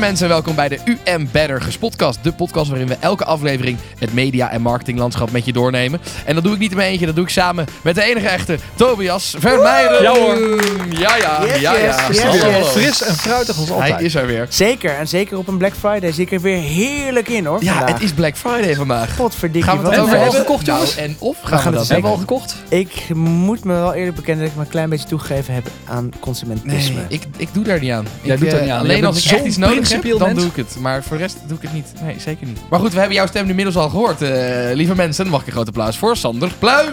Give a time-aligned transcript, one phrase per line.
[0.00, 2.18] mensen, welkom bij de UM Better Gespotcast.
[2.22, 6.00] De podcast waarin we elke aflevering het media- en marketinglandschap met je doornemen.
[6.24, 8.28] En dat doe ik niet in mijn eentje, dat doe ik samen met de enige
[8.28, 10.02] echte Tobias Vermeijden.
[10.02, 10.62] Ja, hoor.
[10.90, 11.84] Ja, ja, Yes, ja, ja.
[11.86, 12.42] yes, yes, Hallo, yes.
[12.42, 12.64] hallo.
[12.64, 13.94] Fris en fruitig als altijd.
[13.94, 14.46] Hij is er weer.
[14.48, 17.62] Zeker, en zeker op een Black Friday zie ik er weer heerlijk in hoor.
[17.64, 17.92] Ja, vandaag.
[17.94, 19.16] het is Black Friday vandaag.
[19.16, 19.70] Godverdikkie.
[19.70, 20.40] Gaan we het wat over hebben?
[20.40, 20.94] gekocht, jongens?
[20.96, 22.56] Nou, en of gaan, gaan we het dat Hebben we al gekocht?
[22.68, 26.10] Ik moet me wel eerlijk bekennen dat ik me een klein beetje toegegeven heb aan
[26.20, 26.94] consumentisme.
[26.94, 28.06] Nee, ik, ik doe daar niet aan.
[28.22, 28.80] Jij ik, doet daar eh, niet aan.
[28.80, 30.38] Alleen als ik echt zo'n iets nodig heb, dan mens.
[30.40, 30.76] doe ik het.
[30.80, 31.86] Maar voor de rest doe ik het niet.
[32.02, 32.58] Nee, zeker niet.
[32.70, 34.22] Maar goed, we hebben jouw stem inmiddels al gehoord.
[34.22, 36.92] eh, lieve mensen, dan mag ik een groot applaus voor Sander Pluim.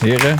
[0.00, 0.38] Heren,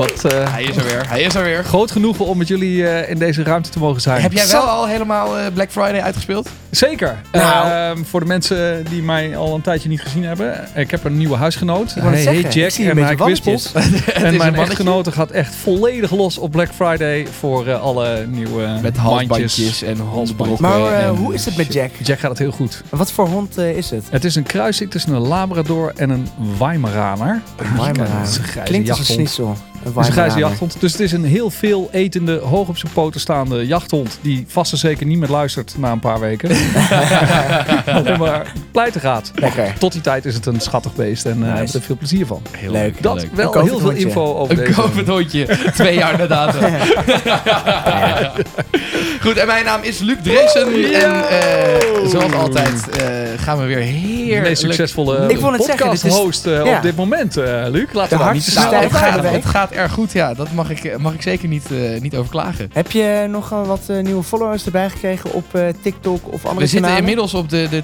[0.00, 1.08] wat eh, Hij is er weer.
[1.08, 1.64] Hij is er weer.
[1.64, 4.22] groot genoegen om met jullie eh, in deze ruimte te mogen zijn.
[4.22, 6.48] Heb jij wel al helemaal eh, Black Friday uitgespeeld?
[6.70, 7.20] Zeker.
[7.32, 7.70] Nou.
[7.70, 10.68] Ehm, voor de mensen die mij al een tijdje niet gezien hebben.
[10.74, 11.94] Ik heb een nieuwe huisgenoot.
[11.94, 13.72] Hij zeggen, heet ik Jack en hij kwispelt.
[13.72, 14.04] walletjes.
[14.04, 17.82] Het is En een mijn echtgenote gaat echt volledig los op Black Friday voor eh,
[17.82, 18.98] alle nieuwe Met mandjes.
[19.02, 20.62] halsbandjes en halsbroeken.
[20.62, 21.72] Maar en hoe is het met.
[21.72, 21.90] Jack?
[22.02, 22.82] Jack gaat het heel goed.
[22.88, 24.04] Wat voor hond eh, is het?
[24.10, 27.40] Het is een kruising tussen een Labrador en een Weimaraner.
[27.76, 28.20] Weimaraner.
[28.20, 29.56] Een grijze Klinkt als een schnitzel.
[29.84, 30.76] Een Het is een grijze jachthond.
[30.80, 34.18] Dus het is een heel veel etende, hoog op zijn poten staande jachthond.
[34.20, 36.50] Die vast en zeker niet meer luistert na een paar weken.
[38.18, 39.30] Maar pleiten gaat.
[39.34, 39.74] Lekker.
[39.78, 41.48] Tot die tijd is het een schattig beest en eh Nice.
[41.50, 42.42] hebben we er veel plezier van.
[42.56, 42.92] Heel Leuk.
[42.92, 43.32] heel Dat leuk.
[43.34, 44.80] wel Een heel veel info over Een deze.
[44.80, 45.46] COVID-hondje.
[45.74, 46.72] Twee jaar na datum.
[49.22, 50.92] Goed, en mijn naam is Luc Dreesen.
[50.94, 54.42] En eh, zoals altijd eh, gaan we weer De heerlijk...
[54.42, 55.90] meest succesvolle Ik zeggen,
[56.46, 56.76] eh, ja.
[56.76, 57.86] op dit moment, eh, Luc.
[57.92, 59.44] Laten De we daar niet te snel Nou, over het, gaat, de het.
[59.70, 60.34] Gaat erg goed, ja.
[60.34, 62.70] Dat mag ik, mag ik zeker niet, eh, niet over klagen.
[62.72, 66.60] Heb je nog eh, wat eh, nieuwe followers erbij gekregen op eh, TikTok of andere
[66.60, 67.82] We zitten inmiddels op de, de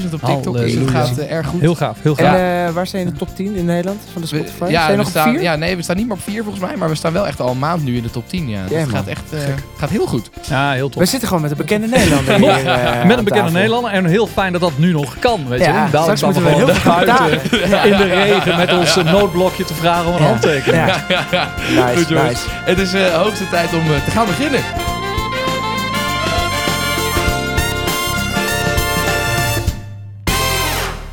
[0.00, 1.60] 22.000 op TikTok, dus het gaat eh, erg goed.
[1.60, 2.68] Heel gaaf, heel En gaaf.
[2.68, 4.64] eh, waar zijn je in de top 10 in Nederland van de We- Spotify?
[4.64, 5.42] ja, zijn je we nog op staan, 4?
[5.42, 7.40] ja, nee, we staan niet meer op 4 volgens mij, maar we staan wel echt
[7.40, 8.48] al een maand nu in de top 10.
[8.48, 8.60] Ja.
[8.68, 9.38] Dus het gaat echt eh,
[9.78, 10.30] gaat heel goed.
[10.48, 11.08] Ja, heel We tof.
[11.08, 13.50] zitten gewoon met een bekende Nederlander Nog hier, eh, Met een bekende.
[13.50, 15.64] Nederlander en heel fijn dat dat nu nog kan, weet je.
[15.64, 19.74] Ja, staan moeten we gewoon heel buiten in de regen met ons eh, noodblokje te
[19.74, 21.01] vragen om een Ja.
[21.30, 21.48] Ja.
[21.70, 22.28] Nice, Goed, jongens.
[22.28, 22.44] nice.
[22.64, 24.60] Het is de hoogste tijd om eh, te gaan beginnen.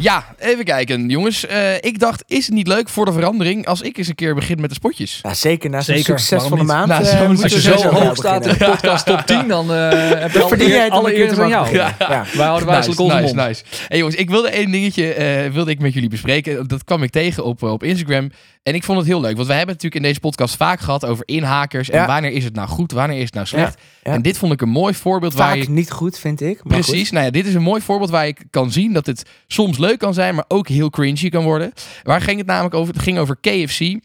[0.02, 1.46] Ja, even kijken, jongens.
[1.46, 4.36] Eh, ik dacht, is het niet leuk voor de verandering als ik eens een keer
[4.36, 5.20] begin met de spotjes?
[5.24, 6.88] Ja, zeker, na zo'n Zeker, succesvolle maand.
[6.88, 9.90] Nou, moeten Als je we zo hoog staat in de podcast top 10, dan eh
[10.20, 11.64] heb je verdien jij alle een keer eer te van jou.
[11.64, 11.96] beginnen.
[12.00, 12.26] Ja.
[12.34, 13.64] Wij houden wijselijk nice, onze nice, nice.
[13.88, 16.68] Hey jongens, ik wilde één dingetje eh, wilde ik met jullie bespreken.
[16.68, 18.32] Dat kwam ik tegen op, op Instagram.
[18.64, 19.36] En ik vond het heel leuk.
[19.36, 21.90] Want wij hebben het natuurlijk in deze podcast vaak gehad over inhakers.
[21.90, 22.06] En Ja.
[22.06, 23.80] wanneer is het nou goed, wanneer is het nou slecht.
[24.04, 24.12] Ja.
[24.12, 25.70] En dit vond ik een mooi voorbeeld waar Vaak je...
[25.70, 26.64] niet goed, vind ik.
[26.64, 29.24] Maar Precies, nou ja, dit is een mooi voorbeeld waar je kan zien dat het
[29.48, 31.74] soms leuk kan zijn, maar ook heel cringy kan worden.
[32.04, 32.94] Waar ging het namelijk over?
[32.94, 34.00] Het ging over KFC.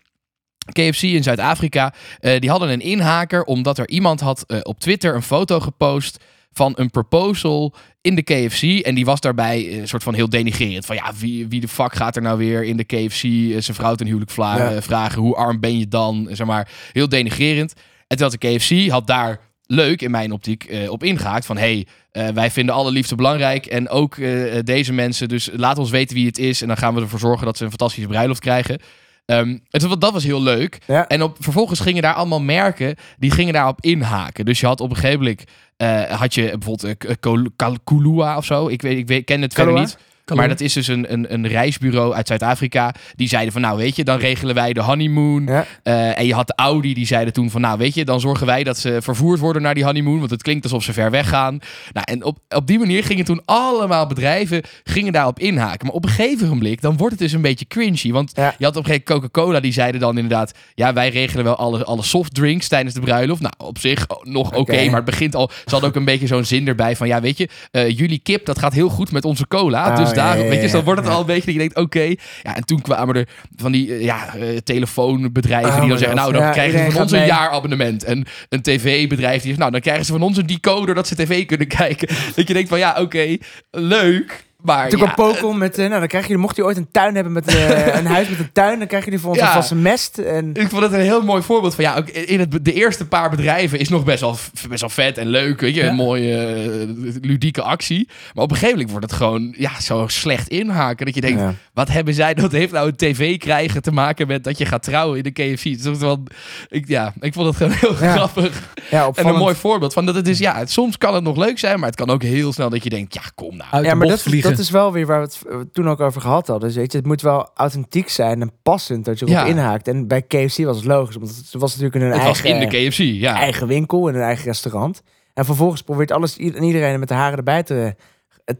[0.72, 5.14] KFC in Zuid-Afrika, eh, die hadden een inhaker omdat er iemand had eh, op Twitter
[5.14, 8.62] een foto gepost van een proposal in de KFC.
[8.62, 10.86] En die was daarbij eh, een soort van heel denigrerend.
[10.86, 13.18] Van ja, wie, wie de fuck gaat er nou weer in de KFC
[13.62, 14.82] zijn vrouw ten huwelijk vla- Ja.
[14.82, 15.22] vragen?
[15.22, 16.28] Hoe arm ben je dan?
[16.32, 17.72] Zeg maar, heel denigrerend.
[18.06, 21.46] En terwijl de KFC had daar leuk in mijn optiek eh, op ingehaakt.
[21.46, 23.66] Van hey, eh, wij vinden alle liefde belangrijk.
[23.66, 25.28] En ook eh, deze mensen.
[25.28, 26.62] Dus laat ons weten wie het is.
[26.62, 28.78] En dan gaan we ervoor zorgen dat ze een fantastische bruiloft krijgen.
[29.26, 30.78] Ehm, en dat, dat was heel leuk.
[30.86, 31.06] Ja.
[31.08, 32.96] En op, vervolgens gingen daar allemaal merken.
[33.18, 34.44] Die gingen daarop inhaken.
[34.44, 36.10] Dus je had op een gegeven moment.
[36.20, 38.68] had je bijvoorbeeld eh, K- Kol- Kal- Kulua of zo.
[38.68, 39.88] Ik, weet, ik weet, ken het verder Kalua?
[40.32, 42.94] Maar dat is dus een, een, een reisbureau uit Zuid-Afrika.
[43.16, 45.46] Die zeiden van, nou weet je, dan regelen wij de honeymoon.
[45.46, 45.66] Ja.
[45.82, 48.46] Eh, en je had de Audi, die zeiden toen van, nou weet je, dan zorgen
[48.46, 50.18] wij dat ze vervoerd worden naar die honeymoon.
[50.18, 51.58] Want het klinkt alsof ze ver weg gaan.
[51.92, 55.86] Nou, en op, op die manier gingen toen allemaal bedrijven gingen daarop inhaken.
[55.86, 58.12] Maar op een gegeven moment, dan wordt het dus een beetje cringy.
[58.12, 58.54] Want Ja.
[58.58, 61.56] je had op een gegeven moment Coca-Cola, die zeiden dan inderdaad, ja, wij regelen wel
[61.56, 63.40] alle, alle softdrinks tijdens de bruiloft.
[63.40, 66.44] Nou, op zich nog oké, maar het begint al, ze hadden ook een beetje zo'n
[66.44, 69.46] zin erbij van, ja, weet je, eh, jullie kip, dat gaat heel goed met onze
[69.48, 69.88] cola.
[69.90, 71.60] Oh, dus daarom, ja, weet je, dus dan wordt het al een beetje dat je
[71.60, 72.14] denkt, oké.
[72.42, 76.16] Ja, en toen kwamen er van die eh, ja, eh, telefoonbedrijven Oh die dan zeggen,
[76.16, 78.04] nou, dan krijgen ze van ons een jaarabonnement.
[78.04, 81.14] En een tv-bedrijf die zegt, nou, dan krijgen ze van ons een decoder dat ze
[81.14, 82.08] tv kunnen kijken.
[82.34, 83.36] Dat je denkt van, ja, oké,
[83.70, 84.44] leuk.
[84.64, 86.88] Maar Toen ja, kwam Pokémon met, eh, nou dan krijg je, mocht je ooit een
[86.90, 89.38] tuin hebben met eh, een huis met een tuin, dan krijg je die voor ons
[89.38, 89.46] Ja.
[89.46, 90.18] alvast een mest.
[90.18, 93.06] En Ik vond het een heel mooi voorbeeld van ja, ook in het, de eerste
[93.06, 94.36] paar bedrijven is nog best wel,
[94.68, 95.88] best wel vet en leuk, weet je, Ja.
[95.88, 96.88] een mooie eh,
[97.20, 98.08] ludieke actie.
[98.34, 101.40] Maar op een gegeven moment wordt het gewoon ja, zo slecht inhaken dat je denkt,
[101.40, 101.54] Ja.
[101.74, 104.82] wat hebben zij, dat heeft nou een tv krijgen te maken met dat je gaat
[104.82, 105.82] trouwen in de KFC.
[105.82, 106.22] Toch wel,
[106.68, 108.12] ik, ja, ik vond het gewoon heel Ja.
[108.12, 111.24] grappig ja, en een mooi voorbeeld van dat het is, ja, het, soms kan het
[111.24, 113.68] nog leuk zijn, maar het kan ook heel snel dat je denkt, ja, kom nou.
[113.70, 114.53] Uit Ja, maar dat, vliegen.
[114.56, 116.68] Dat is wel weer waar we het toen ook over gehad hadden.
[116.68, 119.44] Dus weet je, het moet wel authentiek zijn en passend dat je erop Ja.
[119.44, 119.88] inhaakt.
[119.88, 122.88] En bij KFC was het logisch, want het was natuurlijk in hun eigen, in de
[122.88, 123.34] KFC, ja.
[123.34, 125.02] eigen winkel, in hun eigen restaurant.
[125.34, 127.94] En vervolgens probeert alles en iedereen met de haren erbij te,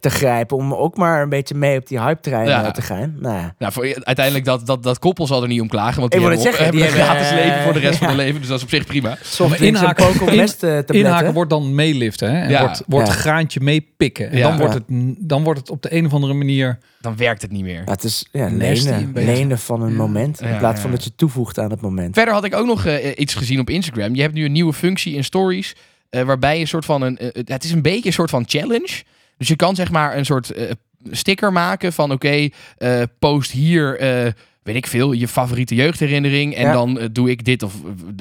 [0.01, 0.57] te grijpen.
[0.57, 2.65] Om ook maar een beetje mee op die hype-trein Ja.
[2.65, 3.15] eh, te gaan.
[3.21, 3.55] Nou, ja.
[3.59, 6.01] Nou, voor, uiteindelijk, dat, dat, dat koppel zal er niet om klagen.
[6.01, 8.15] Want Ik die hebben, zeggen, hebben een gratis leven voor de rest van ja.
[8.15, 8.41] hun leven.
[8.41, 9.17] Dus dat is op zich prima.
[9.39, 10.79] En inhaken- Poco in- eh.
[10.87, 12.33] Inhaken wordt dan meeliften.
[12.35, 12.43] Hè?
[12.43, 12.61] En Ja.
[12.61, 13.13] wordt, wordt Ja.
[13.15, 14.31] graantje meepikken.
[14.31, 14.95] En dan, wordt Ja.
[14.97, 16.79] het, dan wordt het op de een of andere manier...
[17.01, 17.83] Dan werkt het niet meer.
[17.85, 19.97] Ja, het is lenen, lenen van een Ja.
[19.97, 20.41] moment.
[20.41, 22.15] In plaats van dat je toevoegt aan het moment.
[22.15, 24.15] Verder had ik ook nog eh, iets gezien op Instagram.
[24.15, 25.75] Je hebt nu een nieuwe functie in stories.
[26.11, 27.19] eh, waarbij je een soort van een.
[27.19, 29.03] eh, het is een beetje een soort van challenge.
[29.39, 30.71] Dus je kan zeg maar een soort eh,
[31.11, 33.99] sticker maken van oké, eh, post hier.
[33.99, 34.33] eh,
[34.63, 36.55] Weet ik veel, je favoriete jeugdherinnering.
[36.55, 36.73] En Ja.
[36.73, 37.63] dan doe ik dit.
[37.63, 37.75] Of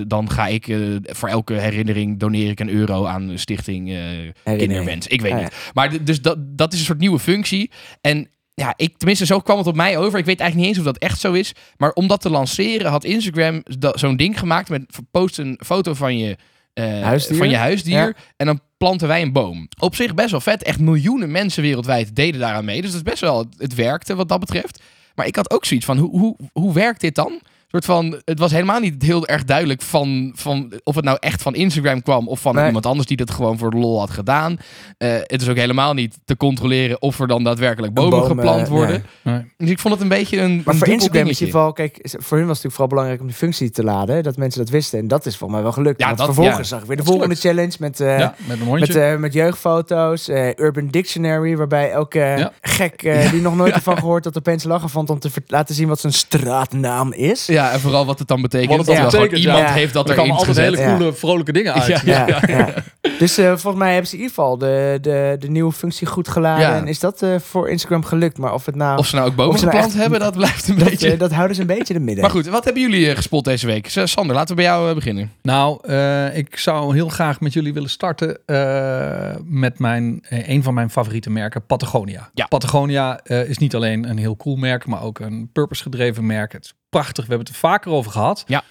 [0.07, 3.97] dan ga ik voor elke herinnering doneer ik een euro aan stichting
[4.43, 5.07] Kinderwens.
[5.07, 5.71] Ik weet Ah, niet.
[5.73, 7.71] Maar dus dat, dat is een soort nieuwe functie.
[8.01, 10.19] En ja, ik, tenminste, zo kwam het op mij over.
[10.19, 11.53] Ik weet eigenlijk niet eens of dat echt zo is.
[11.77, 13.63] Maar om dat te lanceren had Instagram
[13.93, 16.37] zo'n ding gemaakt met post een foto van je,
[16.73, 17.97] eh, van je huisdier.
[17.97, 18.13] Ja.
[18.37, 19.67] En dan planten wij een boom.
[19.79, 20.63] Op zich best wel vet.
[20.63, 22.81] Echt miljoenen mensen wereldwijd deden daaraan mee.
[22.81, 24.83] Dus dat is best wel, het werkte wat dat betreft.
[25.15, 27.41] Maar ik had ook zoiets van, hoe, hoe, hoe werkt dit dan?
[27.73, 31.41] Soort van, het was helemaal niet heel erg duidelijk van, van of het nou echt
[31.41, 32.65] van Instagram kwam of van Nee.
[32.65, 34.57] iemand anders die dat gewoon voor de lol had gedaan.
[34.97, 38.61] Eh, het is ook helemaal niet te controleren of er dan daadwerkelijk bomen boom, geplant
[38.61, 39.05] eh, worden.
[39.21, 39.51] Nee.
[39.57, 40.49] Dus ik vond het een beetje een.
[40.49, 41.43] Maar een voor dubbel Instagram is dingetje.
[41.43, 44.23] het vooral, kijk, voor hun was het natuurlijk vooral belangrijk om die functie te laden.
[44.23, 44.99] Dat mensen dat wisten.
[44.99, 45.99] En dat is volgens mij wel gelukt.
[45.99, 46.63] Ja, Want dat- vervolgens ja.
[46.63, 50.27] zag ik weer de volgende challenge met, eh, ja, met met, met jeugdfoto's.
[50.27, 52.51] eh, Urban Dictionary, waarbij elke Ja.
[52.61, 52.99] gek
[53.31, 56.13] die nog nooit ervan gehoord dat opeens lachen vond om te laten zien wat zijn
[56.13, 57.45] straatnaam is.
[57.45, 58.69] Ja, en vooral wat het dan betekent.
[58.77, 59.71] Wat het dan betekent, iemand ja.
[59.73, 60.75] heeft dat er kwamen altijd gezet.
[60.75, 60.97] hele Ja.
[60.97, 62.01] coole, vrolijke dingen uit.
[62.05, 62.25] Ja.
[62.27, 62.73] Ja, ja.
[63.19, 66.27] Dus eh, volgens mij hebben ze in ieder geval de, de, de nieuwe functie goed
[66.27, 66.67] geladen.
[66.67, 66.75] Ja.
[66.75, 68.37] En is dat eh, voor Instagram gelukt?
[68.37, 68.97] Maar of het nou...
[68.97, 71.11] Of ze nou ook bomen ze nou geplant echt- hebben, dat blijft een dat, beetje.
[71.11, 72.23] eh, dat houden ze een beetje in het midden.
[72.23, 73.87] maar goed, wat hebben jullie gespot deze week?
[73.89, 75.31] Sander, laten we bij jou beginnen.
[75.41, 80.73] Nou, eh, ik zou heel graag met jullie willen starten eh, met mijn, een van
[80.73, 82.29] mijn favoriete merken, Patagonia.
[82.33, 82.45] Ja.
[82.45, 86.51] Patagonia eh, is niet alleen een heel cool merk, maar ook een purpose-gedreven merk.
[86.51, 88.43] Het is prachtig, we hebben het er vaker over gehad.
[88.47, 88.63] Ja.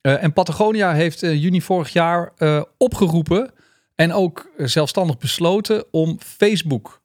[0.00, 3.50] Eh, en Patagonia heeft eh, juni vorig jaar eh, opgeroepen
[3.94, 7.04] en ook zelfstandig besloten om Facebook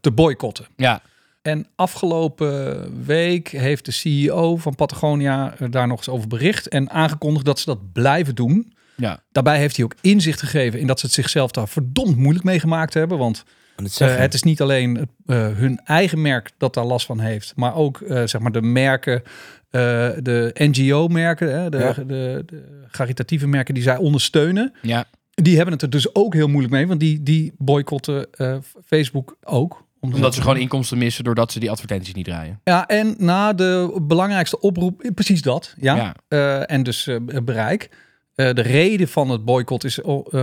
[0.00, 0.66] te boycotten.
[0.76, 1.02] Ja,
[1.42, 7.44] En afgelopen week heeft de CEO van Patagonia daar nog eens over bericht en aangekondigd
[7.44, 8.74] dat ze dat blijven doen.
[8.96, 9.22] ja.
[9.32, 12.60] Daarbij heeft hij ook inzicht gegeven in dat ze het zichzelf daar verdomd moeilijk mee
[12.60, 13.18] gemaakt hebben.
[13.18, 13.44] Want
[13.84, 14.20] het zeggen.
[14.20, 18.00] het is niet alleen eh, hun eigen merk dat daar last van heeft, maar ook
[18.00, 19.22] eh, zeg maar de merken,
[19.70, 19.80] eh,
[20.22, 21.92] de NGO-merken, de, Ja.
[21.92, 24.72] de, de caritatieve merken die zij ondersteunen.
[24.82, 25.04] ja.
[25.42, 29.36] Die hebben het er dus ook heel moeilijk mee, want die, die boycotten eh, Facebook
[29.44, 29.84] ook.
[30.00, 32.60] Omdat ze gewoon inkomsten missen doordat ze die advertenties niet draaien.
[32.64, 35.74] Ja, en na de belangrijkste oproep, eh, precies dat.
[35.80, 36.14] Ja.
[36.28, 36.66] Ja.
[36.66, 37.08] En dus
[37.44, 37.90] bereik.
[38.34, 40.00] De reden van het boycott is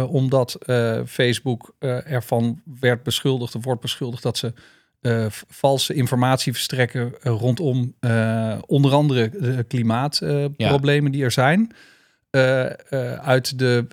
[0.07, 0.57] omdat
[1.05, 1.75] Facebook
[2.05, 4.53] ervan werd beschuldigd, of wordt beschuldigd dat ze
[5.03, 11.71] eh, valse informatie verstrekken eh, rondom eh, onder andere de klimaatproblemen die er zijn.
[13.21, 13.85] Uit de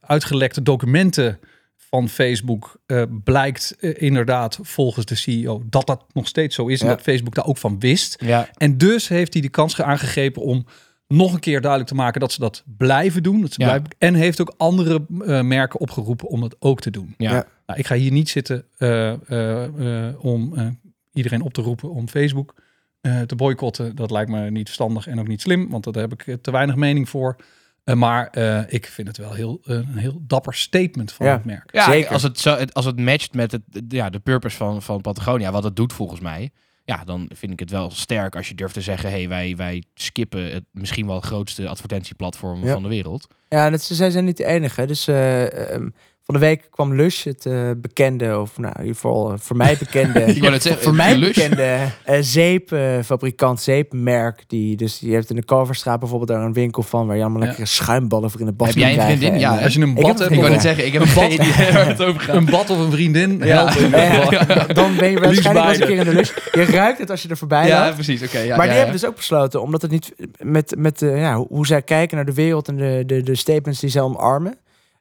[0.00, 1.38] uitgelekte documenten
[1.76, 2.76] van Facebook
[3.24, 7.46] blijkt inderdaad volgens de CEO dat dat nog steeds zo is en dat Facebook daar
[7.46, 8.16] ook van wist.
[8.24, 10.66] Ja, En dus heeft hij de kans aangegrepen om
[11.08, 13.40] nog een keer duidelijk te maken dat ze dat blijven doen.
[13.40, 13.66] Dat ze Ja.
[13.66, 17.14] blijven, en heeft ook andere eh, merken opgeroepen om dat ook te doen.
[17.18, 17.30] ja.
[17.32, 17.46] Ja.
[17.66, 20.66] Nou, ik ga hier niet zitten eh, eh, eh, om eh,
[21.12, 22.54] iedereen op te roepen om Facebook
[23.00, 23.96] eh, te boycotten.
[23.96, 26.76] Dat lijkt me niet verstandig en ook niet slim, want daar heb ik te weinig
[26.76, 27.36] mening voor.
[27.84, 31.32] Eh, maar eh, ik vind het wel heel, een heel dapper statement van Ja.
[31.32, 31.74] het merk.
[31.74, 32.10] Ja, Zeker.
[32.12, 35.64] Als, het zo, als het matcht met het, ja, de purpose van, van Patagonia, wat
[35.64, 36.50] het doet volgens mij.
[36.88, 39.10] Ja, dan vind ik het wel sterk als je durft te zeggen...
[39.10, 42.72] hey, wij, wij skippen het misschien wel grootste advertentieplatform Ja.
[42.72, 43.26] van de wereld.
[43.48, 44.86] Ja, dat, zij zijn niet de enige.
[44.86, 45.88] Dus eh, ehm,
[46.32, 49.56] van de week kwam Lush, het eh, bekende, of nou, in ieder geval eh, voor
[49.56, 50.24] mij bekende,
[50.60, 51.34] zeggen, voor mij Lush.
[51.34, 54.44] bekende eh, zeepfabrikant, zeepmerk.
[54.46, 57.40] Die, dus je hebt in de Kalverstraat bijvoorbeeld daar een winkel van waar je allemaal
[57.40, 57.46] Ja.
[57.46, 59.18] lekkere schuimballen voor in de bad Heb kan jij een krijgen.
[59.18, 59.42] vriendin?
[59.42, 60.68] En, Ja, eh, Als je een bad heb hebt, Ik wou net Ja.
[60.68, 61.32] zeggen, ik heb Een bad.
[61.38, 62.36] idee waar het over gaat.
[62.36, 63.44] een bad of een vriendin Ja.
[63.44, 66.30] Ja, ja, dan ben je waarschijnlijk wel eens een keer in de Lush.
[66.52, 67.94] Je ruikt het als je er voorbij Ja, loopt.
[67.94, 68.22] precies.
[68.22, 68.38] Oké.
[68.38, 68.76] ja, maar ja, die ja.
[68.84, 72.26] hebben dus ook besloten, omdat het niet met, met eh, ja, hoe zij kijken naar
[72.26, 74.54] de wereld en de, de, de statements die zij omarmen,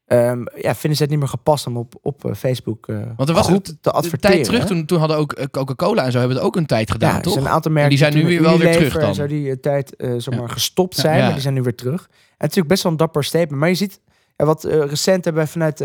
[0.08, 3.30] ehm, ja, vinden ze het niet meer gepast om op, op eh, Facebook eh Want
[3.30, 4.36] er was goed een te adverteren.
[4.36, 6.92] tijd terug, toen, toen hadden ook eh, Coca-Cola en zo hebben het ook een tijd
[6.92, 7.34] gedaan, ja, er toch?
[7.34, 9.04] zijn een aantal merken die zijn nu weer wel weer terug dan.
[9.10, 10.48] en Zo die tijd zomaar Ja.
[10.48, 11.24] gestopt zijn, Ja.
[11.24, 12.02] maar die zijn nu weer terug.
[12.02, 13.60] En het is natuurlijk best wel een dapper statement.
[13.60, 14.00] Maar je ziet,
[14.36, 15.82] ja, wat recent hebben we vanuit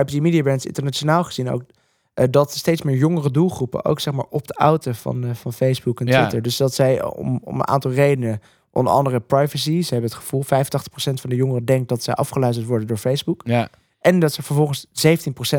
[0.00, 1.62] IPG Media Brands internationaal gezien ook,
[2.30, 6.06] dat steeds meer jongere doelgroepen ook zeg maar opt-outen van, eh, van Facebook en.
[6.06, 6.42] Twitter.
[6.42, 8.40] Dus dat zij om, om een aantal redenen,
[8.72, 10.46] onder andere privacy, ze hebben het gevoel, 85%
[11.20, 13.40] van de jongeren denkt dat zij afgeluisterd worden door Facebook.
[13.44, 13.68] Ja.
[14.00, 14.90] En dat ze vervolgens 17%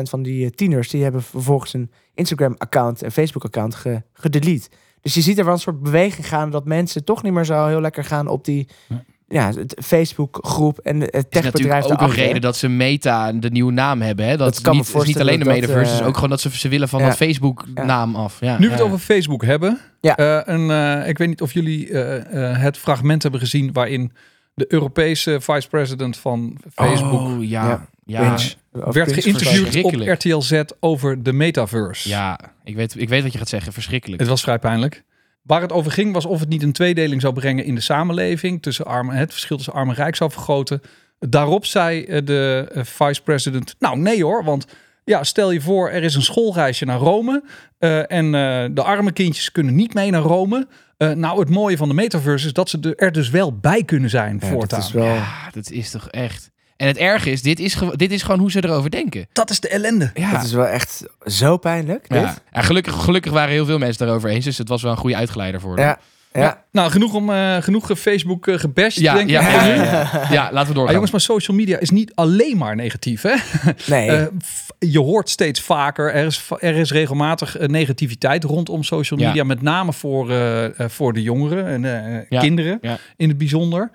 [0.02, 0.88] van die eh, tieners...
[0.88, 4.68] die hebben vervolgens een Instagram-account en Facebook-account ge gedelete.
[5.00, 6.50] Dus je ziet er wel een soort beweging gaan...
[6.50, 8.68] dat mensen toch niet meer zo heel lekker gaan op die...
[9.34, 9.52] Ja.
[9.52, 13.72] Het Facebook-groep en het is techbedrijf natuurlijk ook een reden dat ze Meta de nieuwe
[13.72, 14.24] naam hebben.
[14.24, 14.30] Hè?
[14.30, 16.00] Dat, Dat is kan me niet, is niet alleen de dat dat, metaverse, het eh,
[16.00, 17.06] is ook gewoon dat ze, ze willen van ja.
[17.06, 18.40] dat Facebook-naam af.
[18.40, 18.58] Ja.
[18.58, 19.78] Nu we het over Facebook hebben.
[20.00, 20.16] Ja.
[20.16, 24.12] eh, een, eh, ik weet niet of jullie eh, eh, het fragment hebben gezien waarin
[24.54, 27.86] de Europese vice-president van Facebook Oh, ja.
[28.06, 28.36] Ja.
[28.70, 29.92] Werd geïnterviewd op.
[29.94, 32.08] RTL Z over de metaverse.
[32.08, 33.72] Ja, ik weet, ik weet wat je gaat zeggen.
[33.72, 34.20] Verschrikkelijk.
[34.20, 35.04] Het was vrij pijnlijk.
[35.44, 38.62] Waar het over ging was of het niet een tweedeling zou brengen in de samenleving.
[38.62, 40.80] Tussen arm, het verschil tussen arm en rijk zou vergroten.
[41.18, 44.66] Daarop zei eh, de eh, vice-president, nou nee hoor, want
[45.04, 47.42] ja, stel je voor er is een schoolreisje naar Rome.
[47.78, 50.66] eh, en eh, de arme kindjes kunnen niet mee naar Rome.
[50.96, 54.10] Eh, nou, het mooie van de metaverse is dat ze er dus wel bij kunnen
[54.10, 54.78] zijn Ja, voortaan.
[54.78, 55.04] dat is wel...
[55.14, 56.50] Ja, dat is toch echt...
[56.76, 59.26] En het erge is, dit is, dit is gewoon hoe ze erover denken.
[59.32, 60.10] Dat is de ellende.
[60.14, 60.30] Ja.
[60.30, 62.08] Dat is wel echt zo pijnlijk.
[62.08, 62.20] dit.
[62.20, 62.34] ja.
[62.50, 64.44] En gelukkig, gelukkig waren heel veel mensen daarover eens.
[64.44, 65.78] Dus het was wel een goede uitgeleider voor.
[65.78, 65.98] Ja,
[66.32, 66.64] ja.
[66.72, 69.46] Nou, genoeg om eh, genoeg eh, Facebook eh, gebashed, ja, denk ja, ik.
[69.54, 70.26] ja, ja.
[70.30, 70.92] Ja, laten we Ah, doorgaan.
[70.92, 73.34] jongens, maar social media is niet alleen maar negatief, hè?
[73.86, 74.08] Nee.
[74.10, 74.26] Eh,
[74.78, 79.26] je hoort steeds vaker, er is, er is regelmatig negativiteit rondom social Ja.
[79.26, 79.44] media.
[79.44, 80.32] Met name voor,
[80.76, 82.98] voor de jongeren en eh, Ja, kinderen ja.
[83.16, 83.90] in het bijzonder.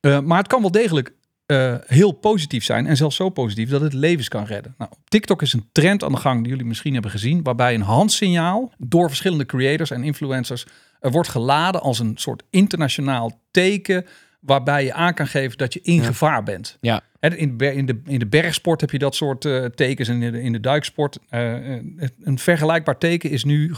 [0.00, 1.12] Eh, maar het kan wel degelijk
[1.50, 2.86] eh, heel positief zijn.
[2.86, 4.74] En zelfs zo positief dat het levens kan redden.
[4.78, 7.42] Nou, TikTok is een trend aan de gang die jullie misschien hebben gezien.
[7.42, 10.66] Waarbij een handsignaal door verschillende creators en influencers
[11.00, 14.06] eh, wordt geladen als een soort internationaal teken.
[14.40, 16.02] Waarbij je aan kan geven dat je in Ja.
[16.02, 16.76] gevaar bent.
[16.80, 17.00] Ja.
[17.20, 20.32] In, de in, de, in de bergsport heb je dat soort eh, tekens en in
[20.32, 21.18] de, in de duiksport.
[21.30, 23.72] een vergelijkbaar teken is nu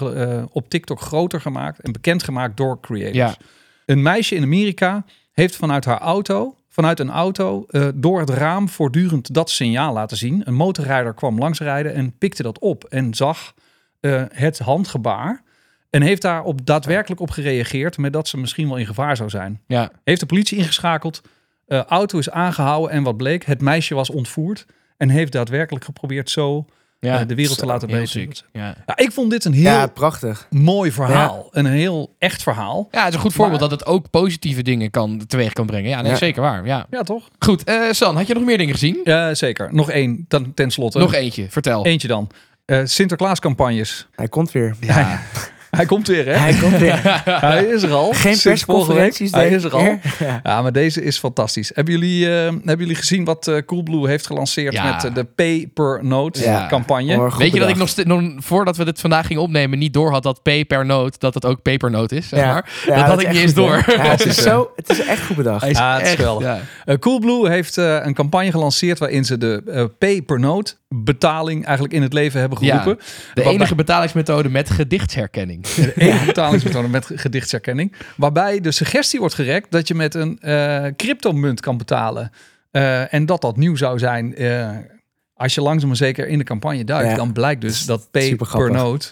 [0.52, 3.16] op TikTok groter gemaakt en bekendgemaakt door creators.
[3.16, 3.36] Ja.
[3.86, 8.68] Een meisje in Amerika heeft vanuit haar auto, vanuit een auto, eh, door het raam
[8.68, 10.42] voortdurend dat signaal laten zien.
[10.44, 13.54] Een motorrijder kwam langsrijden en pikte dat op en zag
[14.00, 15.42] eh, het handgebaar.
[15.90, 19.28] En heeft daar op daadwerkelijk op gereageerd met dat ze misschien wel in gevaar zou
[19.30, 19.60] zijn.
[19.66, 19.90] Ja.
[20.04, 21.20] Heeft de politie ingeschakeld.
[21.66, 23.44] eh, auto is aangehouden en wat bleek?
[23.44, 24.66] Het meisje was ontvoerd.
[24.96, 26.66] En heeft daadwerkelijk geprobeerd zo
[27.06, 27.20] Ja.
[27.20, 28.40] eh, de wereld te laten ziek.
[28.52, 28.74] Ja.
[28.86, 30.46] Ja, ik vond dit een heel ja, prachtig.
[30.50, 31.48] mooi verhaal.
[31.50, 32.88] Een heel echt verhaal.
[32.90, 35.66] ja, het is een goed voorbeeld Maar- dat het ook positieve dingen kan, teweeg kan
[35.66, 35.90] brengen.
[35.90, 36.16] Ja, nee, Ja.
[36.16, 36.66] zeker waar.
[36.66, 36.86] Ja.
[36.90, 37.28] Ja, toch?
[37.38, 39.00] Goed, eh, San, had je nog meer dingen gezien?
[39.04, 39.74] Ja, zeker.
[39.74, 40.98] Nog één, ten, ten slotte.
[40.98, 41.84] Nog eentje, vertel.
[41.86, 42.30] Eentje dan.
[42.64, 44.08] Eh Sinterklaascampagnes.
[44.14, 44.74] Hij komt weer.
[44.80, 45.20] Ja.
[45.76, 46.32] Hij komt weer, hè?
[46.32, 47.00] Hij komt weer.
[47.50, 48.12] Hij is er al.
[48.12, 49.30] Geen persconferenties.
[49.30, 49.78] Hij deze is er al.
[49.82, 50.00] keer.
[50.42, 50.62] Ja.
[50.62, 51.70] Maar deze is fantastisch.
[51.74, 54.92] Hebben jullie, eh, hebben jullie gezien wat eh, Coolblue heeft gelanceerd Ja.
[54.94, 56.66] met eh, de Pay per Note Ja.
[56.68, 57.30] campagne?
[57.38, 60.22] Weet je dat ik nog, nog voordat we dit vandaag gingen opnemen niet door had
[60.22, 62.70] dat P per noot, dat het ook papernoot is, zeg maar.
[62.86, 63.84] Ja, dat had ik niet eens door.
[63.86, 65.66] Ja, het, is zo, het is echt goed bedacht.
[65.66, 66.60] Is Ja, het is geweldig.
[66.84, 66.98] ja.
[66.98, 72.02] Coolblue heeft eh, een campagne gelanceerd waarin ze de Pay per Note betaling eigenlijk in
[72.02, 72.78] het leven hebben Ja.
[72.78, 73.04] geroepen.
[73.34, 75.61] De enige betalingsmethode met gedichtsherkenning.
[75.62, 77.92] De enige betalingsmethode met gedichtsherkenning.
[78.16, 82.30] Waarbij de suggestie wordt gerekt dat je met een eh cryptomunt kan betalen.
[82.70, 84.34] Eh, en dat dat nieuw zou zijn.
[84.36, 84.70] eh,
[85.34, 87.16] als je langzaam maar zeker in de campagne duikt, Ja.
[87.16, 89.08] dan blijkt dus dat pay Super per note,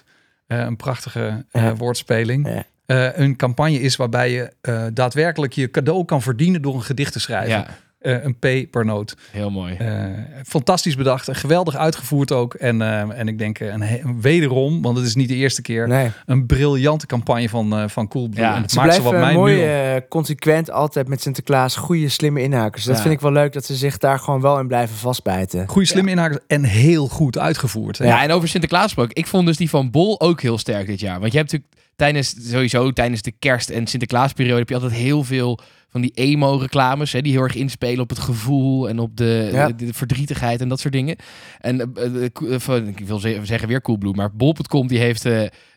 [0.47, 1.75] eh, een prachtige eh, Ja.
[1.75, 2.65] woordspeling, Ja.
[2.87, 7.13] eh, een campagne is waarbij je eh, daadwerkelijk je cadeau kan verdienen door een gedicht
[7.13, 7.67] te schrijven.
[8.01, 9.15] Eh, een pay per note.
[9.33, 9.75] heel mooi.
[9.75, 10.05] Eh,
[10.47, 12.55] fantastisch bedacht en geweldig uitgevoerd ook.
[12.55, 15.89] En, eh, en ik denk eh, een, wederom, want het is niet de eerste keer,
[15.89, 16.11] Nee.
[16.27, 18.45] een briljante campagne van, eh van Coolblue.
[18.45, 22.09] Ja, en het Ze maakt ze wat mij mooi nu consequent altijd met Sinterklaas goede,
[22.09, 22.85] slimme inhakers.
[22.85, 23.03] Dat Ja.
[23.03, 25.69] vind ik wel leuk dat ze zich daar gewoon wel in blijven vastbijten.
[25.69, 27.99] Goede slimme inhakers en heel goed uitgevoerd.
[27.99, 28.05] hè.
[28.05, 29.15] Ja, en over Sinterklaas gesproken.
[29.17, 31.21] Ik vond dus die van Bol ook heel sterk dit jaar.
[31.21, 34.59] Want je hebt natuurlijk tijdens, sowieso tijdens de kerst- en Sinterklaasperiode...
[34.59, 37.13] heb je altijd heel veel van die emo-reclames...
[37.13, 39.67] Hè, die heel erg inspelen op het gevoel en op de, Ja.
[39.67, 41.17] de, de verdrietigheid en dat soort dingen.
[41.61, 45.29] En eh, eh, eh, van- ik wil ze- zeggen weer Coolblue, maar Bol.com die heeft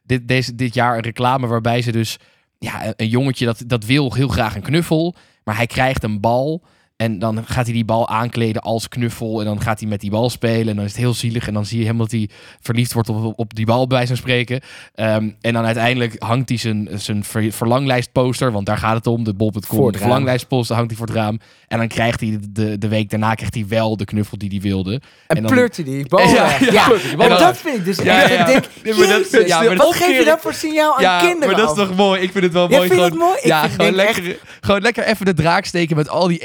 [0.05, 1.47] dit, deze, dit jaar een reclame...
[1.47, 2.17] waarbij ze dus...
[2.59, 5.15] Ja, een- een jongetje dat, dat wil heel graag een knuffel...
[5.43, 6.63] maar hij krijgt een bal...
[6.95, 9.39] En dan gaat hij die bal aankleden als knuffel.
[9.39, 10.67] En dan gaat hij met die bal spelen.
[10.67, 11.47] En dan is het heel zielig.
[11.47, 12.29] En dan zie je hem dat hij
[12.61, 14.61] verliefd wordt op, op die bal, bij wijze van spreken.
[14.95, 18.51] Ehm, en dan uiteindelijk hangt hij zijn, zijn ver- verlanglijstposter.
[18.51, 19.23] Want daar gaat het om.
[19.23, 19.91] De bol.com.
[19.91, 21.39] De verlanglijstposter hangt hij voor het raam.
[21.67, 24.59] En dan krijgt hij de, de, week daarna krijgt hij wel de knuffel die hij
[24.61, 24.93] wilde.
[24.93, 25.01] En,
[25.35, 26.57] En dan- pleurt hij die bal Ja,
[27.17, 28.29] en dat vind ik dus Ja, echt.
[28.33, 28.39] ja.
[28.39, 30.97] Ik denk, Ja, maar dat- Jezus, ja, maar dat- wat geef je dan voor signaal
[30.97, 31.47] aan kinderen?
[31.55, 32.21] maar dat is toch mooi.
[32.21, 32.89] Ik vind het wel mooi.
[32.89, 33.37] gewoon, het mooi?
[33.37, 36.39] Ik ja, gewoon lekker, gewoon lekker even de draak steken met al die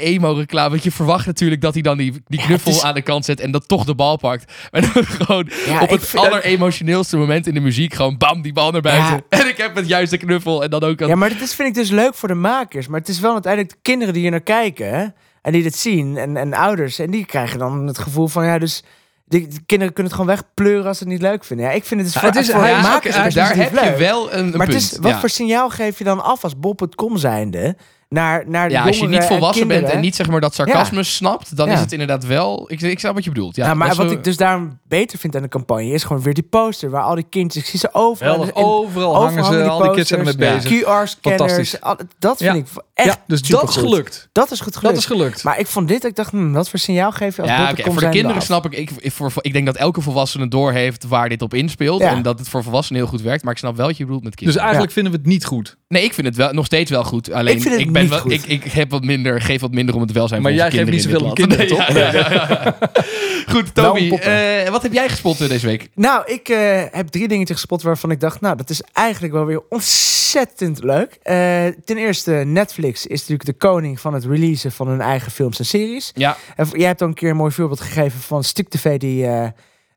[0.49, 0.69] emo-reclame.
[0.69, 3.25] Want je verwacht natuurlijk dat hij dan die, die knuffel het is- aan de kant
[3.25, 4.51] zet en dat toch de bal pakt.
[4.71, 8.53] Maar dan gewoon Ja, op het dat- alleremotioneelste moment in de muziek gewoon bam, die
[8.53, 9.23] bal naar buiten.
[9.29, 9.37] Ja.
[9.39, 10.99] En ik heb het juiste knuffel en dan ook...
[10.99, 12.87] Ja, maar dat is, vind ik dus leuk voor de makers.
[12.87, 14.89] Maar het is wel uiteindelijk de kinderen die hier naar kijken.
[14.99, 15.05] Hè?
[15.41, 16.99] En die dit zien en, en ouders.
[16.99, 18.83] En die krijgen dan het gevoel van ja, dus
[19.27, 21.65] die kinderen kunnen het gewoon wegpleuren als ze het niet leuk vinden.
[21.65, 23.95] Ja, ik vind het dus voor, het is- voor het makers daar het heb je
[23.99, 24.91] wel een, een Maar het punt.
[24.91, 27.75] is, wat voor signaal geef je dan af als Bob.com zijnde
[28.09, 30.55] naar, naar de Ja, als je niet en volwassen bent en niet zeg maar dat
[30.55, 31.73] sarcasme snapt, dan Ja.
[31.73, 32.65] is het inderdaad wel.
[32.71, 33.55] Ik, ik snap wat je bedoelt.
[33.55, 36.33] Ja, Ja, maar wat ik dus daarom beter vind aan de campagne is gewoon weer
[36.33, 38.35] die poster waar al die kindjes, ik zie ze overal.
[38.39, 40.63] Overal overal hangen ze, die al die kids zijn ermee posters.
[40.63, 40.83] bezig.
[40.87, 41.75] QR-scanners,
[42.19, 42.59] dat vind Ja.
[42.59, 44.29] ik echt ja, dus dat is gelukt.
[44.31, 44.93] Dat is goed gelukt.
[44.95, 45.43] Dat is gelukt.
[45.43, 47.91] Maar ik vond dit, ik dacht, hm, wat voor signaal geef je als Ja, oké,
[47.91, 51.29] voor de kinderen snap ik, ik, ik, voor, ik denk dat elke volwassene doorheeft waar
[51.29, 52.01] dit op inspeelt.
[52.01, 52.09] Ja.
[52.09, 53.43] En dat het voor volwassenen heel goed werkt.
[53.43, 54.61] Maar ik snap wel wat je bedoelt met Dus kinderen.
[54.63, 55.77] eigenlijk vinden we het niet goed.
[55.87, 57.31] nee, ik vind het wel, nog steeds wel goed.
[57.31, 58.49] Alleen Ik vind het ben niet wel, goed.
[58.49, 60.85] Ik, ik heb wat minder, geef wat minder om het welzijn Maar van onze jij
[60.85, 62.77] geeft kinderen niet zoveel om kinderen, Nee, ja, ja, ja.
[63.53, 65.89] Goed, Toby, eh, wat heb jij gespot eh, deze week?
[65.95, 69.45] Nou, ik eh, heb drie dingetjes gespot waarvan ik dacht, nou, dat is eigenlijk wel
[69.45, 71.17] weer ontzettend leuk.
[71.23, 75.59] Eh, ten eerste, Netflix is natuurlijk de koning van het releasen van hun eigen films
[75.59, 76.11] en series.
[76.15, 79.25] Ja, En jij hebt al een keer een mooi voorbeeld gegeven van Stuk TV die
[79.25, 79.47] eh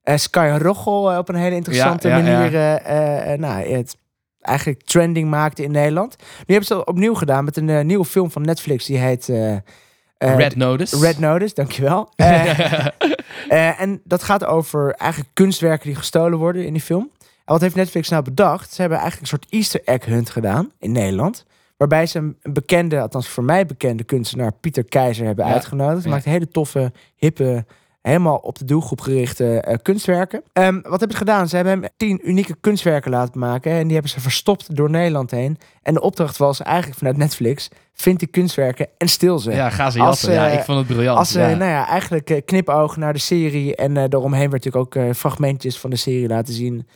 [0.03, 2.39] eh, Sky Roggel eh, op een hele interessante Ja, ja, ja.
[2.39, 3.97] manier eh, eh, eh, nou, het
[4.43, 6.17] eigenlijk trending maakte in Nederland.
[6.19, 9.29] Nu hebben ze dat opnieuw gedaan met een eh, nieuwe film van Netflix die heet
[9.29, 9.61] eh, eh,
[10.19, 10.99] Red Notice.
[10.99, 12.09] Red Notice, dankjewel.
[13.49, 17.11] En dat gaat over eigenlijk kunstwerken die gestolen worden in die film.
[17.19, 18.73] En wat heeft Netflix nou bedacht?
[18.73, 21.45] Ze hebben eigenlijk een soort Easter egg hunt gedaan in Nederland.
[21.77, 25.53] Waarbij ze een bekende, althans voor mij bekende kunstenaar, Pieter Keizer, hebben Ja.
[25.53, 26.03] uitgenodigd.
[26.03, 27.65] Hij maakt hele toffe, hippe,
[28.03, 30.43] helemaal op de doelgroep gerichte eh, kunstwerken.
[30.53, 31.49] Ehm, wat hebben ze gedaan?
[31.49, 33.73] Ze hebben hem tien unieke kunstwerken laten maken.
[33.73, 35.59] En die hebben ze verstopt door Nederland heen.
[35.83, 39.51] En de opdracht was eigenlijk vanuit Netflix: vind die kunstwerken en stil ze.
[39.51, 40.43] Ja, ga ze Als, jatten.
[40.43, 41.19] ja, ik vond het briljant.
[41.19, 41.49] Als ze, ja.
[41.49, 43.77] nou ja, eigenlijk eh, knipoog naar de serie.
[43.77, 46.87] En eh daaromheen werd natuurlijk ook fragmentjes van de serie laten zien.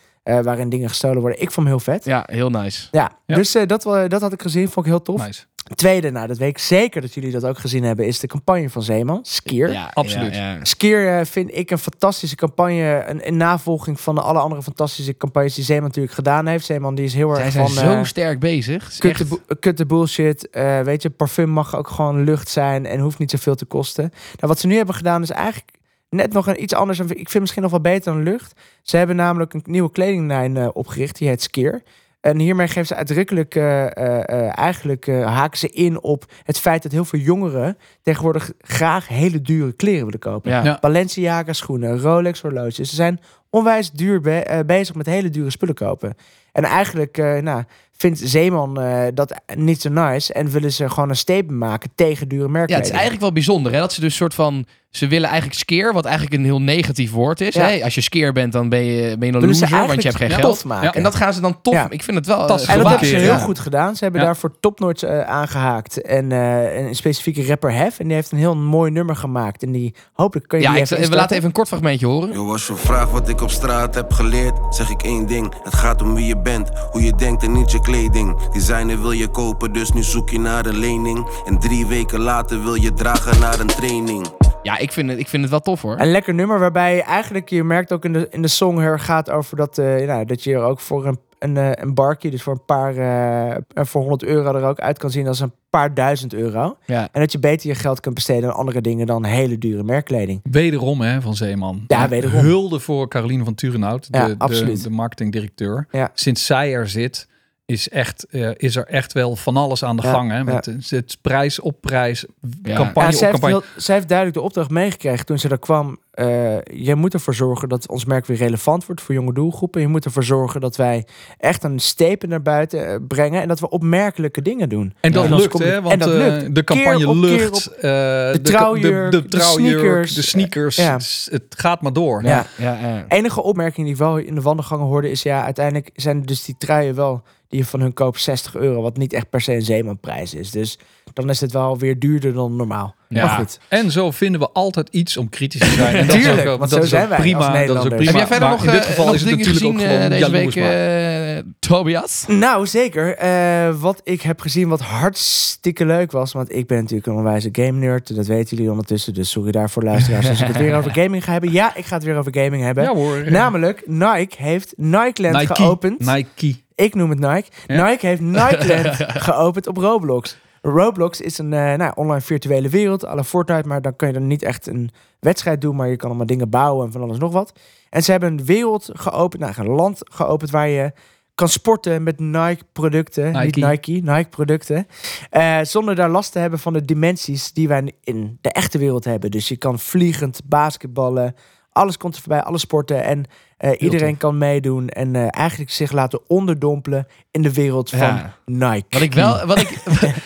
[0.42, 1.40] waarin dingen gestolen worden.
[1.40, 2.04] Ik vond hem heel vet.
[2.04, 2.88] Ja, ja, heel nice.
[2.90, 3.10] Ja.
[3.26, 4.68] dus eh, dat, dat had ik gezien.
[4.68, 5.26] Vond ik heel tof.
[5.26, 5.44] Nice.
[5.74, 8.06] Tweede, nou, dat weet ik zeker dat jullie dat ook gezien hebben.
[8.06, 9.18] Is de campagne van Zeeman.
[9.22, 9.72] Skier.
[9.72, 10.34] Ja, absoluut.
[10.34, 10.64] ja, ja.
[10.64, 13.04] Skier eh, vind ik een fantastische campagne.
[13.06, 16.64] Een, een navolging van de alle andere fantastische campagnes die Zeeman natuurlijk gedaan heeft.
[16.66, 17.74] Zeeman die is heel Zij erg zijn van...
[17.84, 18.96] zo eh, sterk bezig.
[18.98, 20.50] Kutte, echt- bu- kutte bullshit.
[20.50, 24.02] Eh, weet je, parfum mag ook gewoon lucht zijn en hoeft niet zoveel te kosten.
[24.12, 25.70] Nou, wat ze nu hebben gedaan is eigenlijk
[26.08, 26.98] net nog een iets anders.
[26.98, 28.60] En ik vind misschien nog wel beter dan lucht.
[28.82, 31.18] Ze hebben namelijk een nieuwe kledinglijn eh, opgericht.
[31.18, 31.82] Die heet Skeer.
[32.26, 36.58] En hiermee geven ze uitdrukkelijk, eh, eh, eh, eigenlijk eh, haken ze in op het
[36.58, 40.50] feit dat heel veel jongeren tegenwoordig graag hele dure kleren willen kopen.
[40.50, 40.64] ja.
[40.64, 40.78] Ja.
[40.80, 42.88] Balenciaga schoenen, Rolex horloges.
[42.88, 46.14] Ze zijn onwijs duur be- bezig met hele dure spullen kopen.
[46.56, 47.62] En eigenlijk eh, nou,
[47.96, 50.32] vindt Zeeman eh, dat niet zo nice.
[50.32, 52.70] En willen ze gewoon een statement maken tegen dure merken.
[52.70, 54.66] Ja, het is eigenlijk wel bijzonder hè, dat ze dus soort van...
[54.90, 57.54] Ze willen eigenlijk skeer, wat eigenlijk een heel negatief woord is.
[57.54, 57.66] Ja.
[57.66, 57.84] Hè?
[57.84, 60.30] Als je skeer bent, dan ben je, ben je een loser, want je hebt geen
[60.30, 60.64] geld.
[60.64, 60.92] maken.
[60.94, 61.74] En dat gaan ze dan tof...
[61.74, 61.86] Ja.
[61.90, 62.36] Ik vind het wel...
[62.48, 62.70] eh.
[62.70, 63.38] En dat hebben ze heel ja.
[63.38, 63.96] goed gedaan.
[63.96, 64.26] Ze hebben Ja.
[64.26, 66.00] daarvoor topnotch eh, aangehaakt.
[66.02, 67.98] En eh, een specifieke rapper Hef.
[67.98, 69.62] En die heeft een heel mooi nummer gemaakt.
[69.62, 72.06] En die hopelijk kun je Ja, die ik, even we laten even een kort fragmentje
[72.06, 72.32] horen.
[72.32, 75.54] Yo, als je vraagt wat ik op straat heb geleerd, zeg ik één ding.
[75.62, 76.45] Het gaat om wie je bent,
[76.90, 78.50] hoe je denkt en niet je kleding.
[78.52, 81.28] Designer wil je kopen, dus nu zoek je naar een lening.
[81.44, 84.26] En drie weken later wil je dragen naar een training.
[84.66, 86.00] Ja, ik vind het, ik vind het wel tof hoor.
[86.00, 89.30] Een lekker nummer waarbij eigenlijk, je merkt ook in de, in de song erg gaat
[89.30, 92.42] over dat, eh, nou, dat je er ook voor een, een, eh, een barkie, dus
[92.42, 95.94] voor een paar, eh, voor 100 euro er ook uit kan zien als een paar
[95.94, 96.76] duizend euro.
[96.86, 97.08] Ja.
[97.12, 100.40] En dat je beter je geld kunt besteden aan andere dingen dan hele dure merkkleding.
[100.42, 101.84] Wederom hè, van Zeeman.
[101.86, 102.40] Ja, wederom.
[102.40, 104.82] Hulde voor Caroline van Turenhout, de, Ja, de, absoluut.
[104.82, 105.86] de marketingdirecteur.
[105.90, 106.10] Ja.
[106.14, 107.28] Sinds zij er zit,
[107.66, 110.30] is, echt, eh, is er echt wel van alles aan de Ja, gang.
[110.30, 110.36] Hè?
[110.36, 110.42] ja.
[110.44, 112.24] Met het, het prijs op prijs,
[112.62, 112.74] Ja.
[112.76, 113.54] campagne Ja, zij, op heeft campagne.
[113.74, 115.98] heel- zij heeft duidelijk de opdracht meegekregen toen ze er kwam.
[116.10, 119.80] eh, je moet ervoor zorgen dat ons merk weer relevant wordt voor jonge doelgroepen.
[119.80, 121.06] Je moet ervoor zorgen dat wij
[121.38, 123.42] echt een stepen naar buiten eh, brengen.
[123.42, 124.94] En dat we opmerkte dingen doen.
[125.00, 125.82] En dat En lukt, hè?
[125.82, 126.54] Want dat eh, lukt.
[126.54, 127.66] de campagne op lucht.
[127.66, 130.14] eh, de, trouwjurk, de, de, de trouwjurk, sneakers.
[130.14, 130.76] de sneakers.
[130.76, 130.92] Ja.
[131.30, 132.22] Het, gaat maar door.
[132.22, 132.46] Ja.
[132.56, 133.04] Ja, ja.
[133.08, 136.54] Enige opmerking die ik wel in de wandelgangen hoorde is ja, uiteindelijk zijn dus die
[136.58, 139.62] truien wel die je van hun koopt 60 euro, wat niet echt per se een
[139.62, 140.50] zeemanprijs is.
[140.50, 140.78] Dus
[141.12, 142.94] dan is het wel weer duurder dan normaal.
[143.08, 143.26] Ja.
[143.26, 143.58] Maar goed.
[143.68, 145.94] En zo vinden we altijd iets om kritisch te zijn.
[145.96, 147.38] En dat is Tuurlijk, ook, want dat zo is zijn wij prima.
[147.38, 148.04] als dat is ook prima.
[148.04, 149.90] Heb jij verder Maar nog, in dit eh, geval nog is het dingen natuurlijk gezien
[149.90, 152.24] ook eh, gewoon deze week, eh, Tobias?
[152.28, 153.16] Nou, zeker.
[153.16, 156.32] Eh, wat ik heb gezien wat hartstikke leuk was.
[156.32, 158.16] Want ik ben natuurlijk een onwijze game nerd.
[158.16, 159.14] Dat weten jullie ondertussen.
[159.14, 161.52] Dus sorry daarvoor luisteraars als ik het weer over gaming ga hebben.
[161.52, 162.84] Ja, ik ga het weer over gaming hebben.
[162.84, 163.30] Ja hoor.
[163.30, 165.54] Namelijk, Nike heeft Nikeland Nike.
[165.54, 165.98] geopend.
[165.98, 166.64] Nike.
[166.76, 167.48] Ik noem het Nike.
[167.66, 167.88] Ja.
[167.88, 170.38] Nike heeft Nikeland geopend op Roblox.
[170.62, 174.12] Roblox is een eh, nou, online virtuele wereld, à la Fortnite, maar dan kun je
[174.12, 177.18] dan niet echt een wedstrijd doen, maar je kan allemaal dingen bouwen en van alles
[177.18, 177.52] nog wat.
[177.90, 180.92] En ze hebben een wereld geopend, nou, een land geopend waar je
[181.34, 183.32] kan sporten met Nike-producten.
[183.32, 183.90] Niet Nike.
[183.90, 184.86] Nike, Nike-producten.
[185.30, 189.04] Eh, zonder daar last te hebben van de dimensies die wij in de echte wereld
[189.04, 189.30] hebben.
[189.30, 191.34] Dus je kan vliegend, basketballen,
[191.70, 193.04] alles komt er voorbij, alle sporten.
[193.04, 193.24] En
[193.56, 198.34] eh, iedereen kan meedoen en eh, eigenlijk zich laten onderdompelen in de wereld van Ja.
[198.44, 198.86] Nike.
[198.90, 199.78] Wat ik wel, wat ik,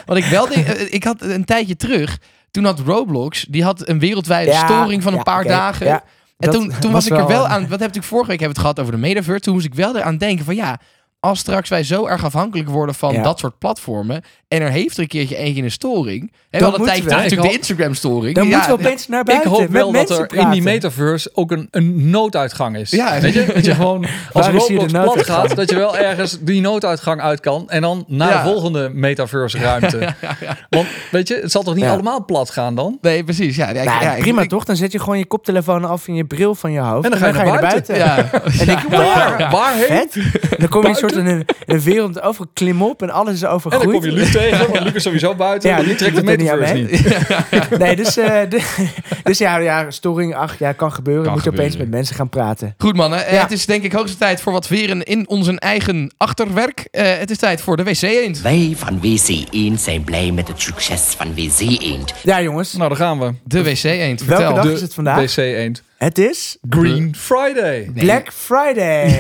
[0.06, 2.18] wat ik wel denk, eh, ik had een tijdje terug,
[2.50, 5.86] toen had Roblox, die had een wereldwijde Ja, storing van een ja, paar dagen.
[5.86, 6.02] ja,
[6.38, 8.56] en dat toen, toen was ik er wel, aan, wat heb ik vorige week hebben
[8.56, 10.80] we het gehad over de metaverse, toen moest ik wel eraan denken van ja,
[11.20, 13.22] als straks wij zo erg afhankelijk worden van Ja.
[13.22, 16.68] dat soort platformen en er heeft er een keertje eentje een storing, en we Dan
[16.70, 18.34] hadden Ja, ik natuurlijk de hoop- Instagram storing.
[18.34, 19.50] Dan ja, moeten we opeens naar Ik buiten.
[19.50, 22.90] hoop met wel dat mensen er in die metaverse ook een, een nooduitgang is.
[22.90, 23.20] Ja.
[23.20, 23.46] Weet je?
[23.54, 25.46] Dat je gewoon als de Roblox plat nooduitgang?
[25.48, 28.42] gaat, dat je wel ergens die nooduitgang uit kan en dan naar Ja.
[28.42, 30.14] de volgende metaverse ruimte.
[30.68, 31.92] Want weet je, het zal toch niet Ja.
[31.92, 32.98] allemaal plat gaan dan?
[33.00, 33.56] Nee, precies.
[33.56, 34.64] Ja, ja, Nou, ja, ik- prima ik- toch?
[34.64, 37.04] Dan zet je gewoon je koptelefoon af en je bril van je hoofd.
[37.04, 37.96] En dan ga je naar buiten.
[37.96, 38.30] Ja,
[38.60, 39.50] En ik, Waar?
[39.50, 40.08] Waarheen?
[40.58, 43.90] dan kom je een een, een wereld over klim op en alles is En overgroeid.
[43.90, 45.70] dan kom je Luc tegen, want Luc is sowieso buiten.
[45.70, 47.78] Ja, die Luc trekt de er niet niet.
[47.78, 48.88] Nee, dus, eh, de-
[49.24, 51.24] dus ja, ja, storing, ach, ja, kan gebeuren.
[51.24, 51.88] Kan Moet je opeens gebeuren.
[51.90, 52.74] met mensen gaan praten.
[52.78, 53.42] Goed mannen, Eh, Ja.
[53.42, 56.88] het is denk ik hoogste tijd voor wat veren in onze eigen achterwerk.
[56.90, 58.40] Eh, het is tijd voor de wc eend.
[58.40, 62.14] Wij van WC Eend zijn blij met het succes van WC Eend.
[62.22, 62.72] Ja, jongens.
[62.72, 63.32] Nou, daar gaan we.
[63.44, 64.54] De wc eend, Welke vertel.
[64.54, 65.16] dag De is het vandaag?
[65.34, 65.82] WC Eend.
[65.96, 67.90] Het is Green Friday.
[67.94, 69.18] Black Friday.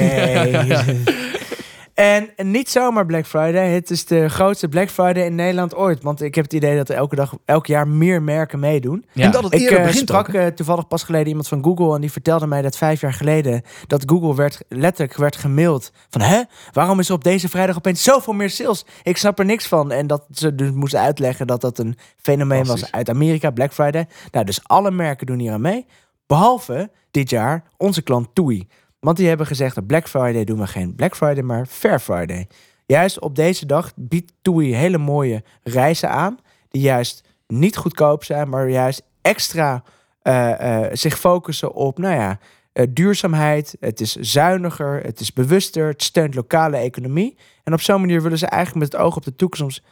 [2.00, 3.68] En niet zomaar Black Friday.
[3.68, 6.02] Het is de grootste Black Friday in Nederland ooit.
[6.02, 9.04] Want ik heb het idee dat er elke dag, elk jaar meer merken meedoen.
[9.12, 9.24] Ja.
[9.24, 10.34] En dat het Ik eerder eh, begint sprak ook.
[10.34, 13.62] eh, toevallig pas geleden iemand van Google en die vertelde mij dat vijf jaar geleden
[13.86, 18.02] dat Google werd letterlijk werd gemaild van hè, waarom is er op deze vrijdag opeens
[18.02, 18.84] zoveel meer sales?
[19.02, 22.64] Ik snap er niks van en dat ze dus moesten uitleggen dat dat een fenomeen
[22.64, 24.06] was uit Amerika, Black Friday.
[24.30, 25.86] Nou, dus alle merken doen hier aan mee,
[26.26, 28.66] behalve dit jaar onze klant TUI.
[29.00, 32.46] Want die hebben gezegd dat Black Friday doen we geen Black Friday, maar Fair Friday.
[32.86, 38.48] Juist op deze dag biedt TUI hele mooie reizen aan die juist niet goedkoop zijn,
[38.48, 39.82] maar juist extra
[40.22, 42.38] eh, eh, zich focussen op, nou ja,
[42.72, 43.76] eh, duurzaamheid.
[43.80, 47.36] Het is zuiniger, het is bewuster, het steunt lokale economie.
[47.64, 49.82] En op zo'n manier willen ze eigenlijk met het oog op de toekomst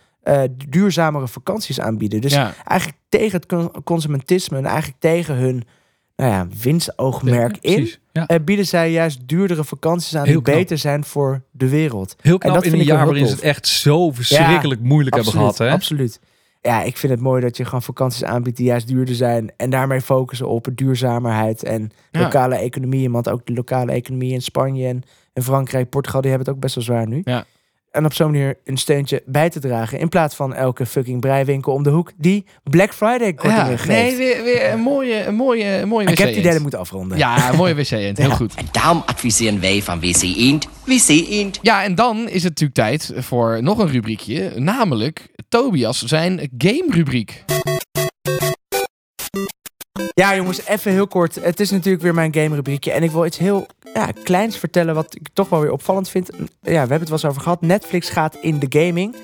[0.68, 2.20] duurzamere vakanties aanbieden.
[2.20, 2.54] Dus Ja.
[2.64, 5.64] eigenlijk tegen het con- consumentisme en eigenlijk tegen hun
[6.18, 7.90] nou ja, winstoogmerk in.
[8.12, 8.26] Ja.
[8.26, 12.16] eh, bieden zij juist duurdere vakanties aan die beter zijn voor de wereld.
[12.20, 15.32] Heel En knap dat in een jaar waarin ze het echt zo verschrikkelijk moeilijk hebben
[15.32, 15.58] gehad.
[15.58, 15.70] Hè?
[15.70, 16.20] Absoluut.
[16.62, 19.52] Ja, ik vind het mooi dat je gewoon vakanties aanbiedt die juist duurder zijn.
[19.56, 23.10] En daarmee focussen op duurzaamheid en lokale economieën.
[23.12, 25.02] Want ook de lokale economie in Spanje en,
[25.32, 27.20] en Frankrijk, Portugal, die hebben het ook best wel zwaar nu.
[27.24, 27.44] Ja.
[27.90, 29.98] En op zo'n manier een steuntje bij te dragen.
[29.98, 33.86] In plaats van elke fucking breiwinkel om de hoek die Black Friday kortingen Ja, geeft.
[33.86, 36.60] nee, weer, weer een mooie, een mooie, een mooie wc ik heb het idee dat
[36.60, 36.66] eend.
[36.66, 37.18] ik moet afronden.
[37.18, 38.18] Ja, een mooie wc eend.
[38.18, 38.34] Heel Ja.
[38.34, 38.54] goed.
[38.54, 41.58] En daarom adviseren wij van WC Eend, WC Eend.
[41.62, 44.52] Ja, en dan is het natuurlijk tijd voor nog een rubriekje.
[44.56, 47.44] Namelijk Tobias zijn game rubriek.
[50.14, 51.34] Ja, jongens, even heel kort.
[51.34, 52.92] Het is natuurlijk weer mijn game rubriekje.
[52.92, 56.30] En ik wil iets heel ja, kleins vertellen wat ik toch wel weer opvallend vind.
[56.30, 57.60] Ja, we hebben het wel eens over gehad.
[57.60, 59.16] Netflix gaat in de gaming.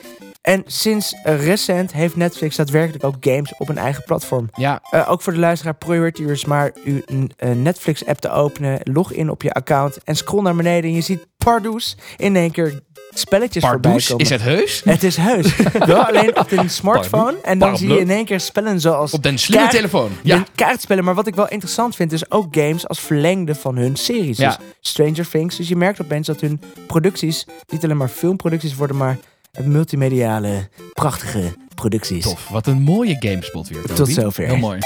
[0.43, 4.49] En sinds eh, recent heeft Netflix daadwerkelijk ook games op een eigen platform.
[4.55, 7.01] Ja, Eh, ook voor de luisteraar, eens maar uw
[7.37, 8.81] eh, Netflix-app te openen.
[8.83, 10.91] Log in op je account en scroll naar beneden.
[10.91, 12.81] En je ziet pardoes in één keer
[13.15, 14.25] spelletjes voorbij komen.
[14.25, 14.83] is het heus?
[14.85, 15.57] Het is heus.
[15.87, 17.37] Wel alleen op een smartphone.
[17.43, 20.11] En dan zie je in één keer spellen zoals Op den slimme Kaart- telefoon.
[20.23, 20.37] ja.
[20.37, 21.05] Ja, kaartspellen.
[21.05, 24.37] Maar wat ik wel interessant vind, is ook games als verlengde van hun series.
[24.39, 24.49] Ja.
[24.49, 25.57] Dus Stranger Things.
[25.57, 29.19] Dus je merkt opeens dat hun producties niet alleen maar filmproducties worden, maar
[29.65, 32.25] multimediale, prachtige producties.
[32.25, 32.49] tof.
[32.49, 33.95] Wat een mooie gamespot weer, Toby.
[33.95, 34.45] Tot zover.
[34.47, 34.79] Heel mooi.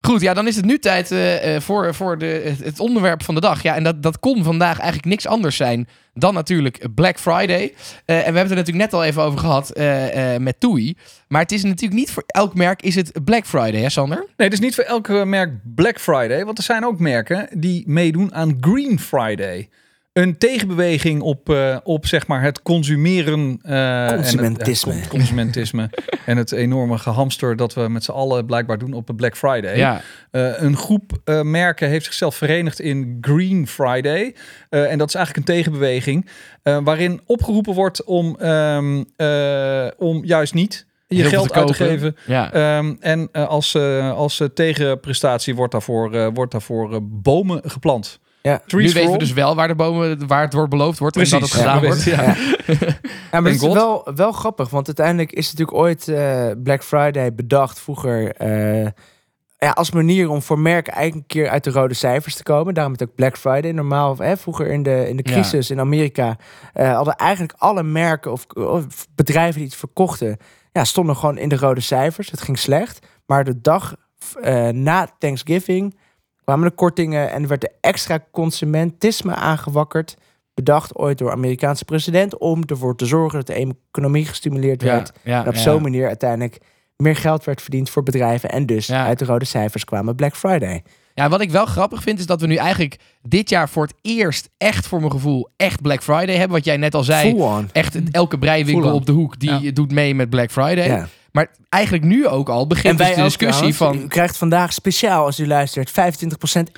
[0.00, 3.34] Goed, ja, dan is het nu tijd eh, eh, voor, voor de, het, onderwerp van
[3.34, 3.62] de dag.
[3.62, 7.74] Ja, en dat, dat kon vandaag eigenlijk niks anders zijn dan natuurlijk Black Friday.
[8.04, 10.60] Eh, en we hebben het er natuurlijk net al even over gehad eh, eh, met
[10.60, 10.96] TUI.
[11.28, 14.18] Maar het is natuurlijk niet voor elk merk is het Black Friday, hè Sander?
[14.18, 16.44] Nee, het is niet voor elk merk Black Friday.
[16.44, 19.68] Want er zijn ook merken die meedoen aan Green Friday.
[20.12, 23.58] Een tegenbeweging op, eh, op zeg maar het consumeren.
[23.62, 24.92] eh, en het- Consumentisme.
[24.92, 25.90] eh, con- consumentisme.
[26.26, 29.76] en het enorme gehamster dat we met z'n allen blijkbaar doen op de Black Friday.
[29.76, 34.34] Ja, Eh, een groep eh, merken heeft zichzelf verenigd in Green Friday.
[34.68, 36.28] Eh, en dat is eigenlijk een tegenbeweging.
[36.62, 41.66] eh, waarin opgeroepen wordt om, ehm, eh, om juist niet je Heel geld te uit
[41.66, 42.16] te geven.
[42.26, 42.52] ja.
[42.52, 48.20] Ehm, en eh, als, eh, als tegenprestatie wordt daarvoor, eh, wordt daarvoor bomen geplant.
[48.42, 48.60] Ja.
[48.66, 51.28] Trees nu weten we dus wel waar, de bomen, waar het wordt beloofd wordt en
[51.30, 52.02] dat het gedaan Ja, wordt.
[52.02, 52.22] Ja.
[52.22, 52.34] Ja.
[53.32, 57.34] Ja, maar het is wel, wel grappig, want uiteindelijk is natuurlijk ooit eh, Black Friday
[57.34, 58.34] bedacht vroeger.
[58.34, 58.86] eh,
[59.58, 62.74] ja, als manier om voor merken eigenlijk een keer uit de rode cijfers te komen.
[62.74, 63.72] Daarom het ook Black Friday.
[63.72, 65.32] Normaal, hè, vroeger in de, in de Ja.
[65.32, 66.36] crisis in Amerika
[66.72, 70.36] eh, hadden eigenlijk alle merken of, of bedrijven die het verkochten,
[70.72, 72.30] ja, stonden gewoon in de rode cijfers.
[72.30, 73.06] Het ging slecht.
[73.26, 73.94] Maar de dag
[74.42, 75.98] eh, na Thanksgiving
[76.50, 80.16] kwamen de kortingen en werd de extra consumentisme aangewakkerd.
[80.54, 85.12] Bedacht ooit door Amerikaanse president om ervoor te zorgen dat de economie gestimuleerd werd.
[85.24, 85.60] ja, En op ja.
[85.60, 86.58] zo'n manier uiteindelijk
[86.96, 88.50] meer geld werd verdiend voor bedrijven.
[88.50, 90.82] En dus uit de rode cijfers kwamen Black Friday.
[91.14, 93.94] Ja, wat ik wel grappig vind, is dat we nu eigenlijk dit jaar voor het
[94.02, 96.56] eerst echt voor mijn gevoel echt Black Friday hebben.
[96.56, 97.28] Wat jij net al zei.
[97.72, 101.06] Echt elke breiwinkel op de hoek die doet mee met Black Friday.
[101.32, 103.96] Maar eigenlijk nu ook al begint dus de discussie van...
[103.96, 105.94] U krijgt vandaag speciaal, als u luistert, 25%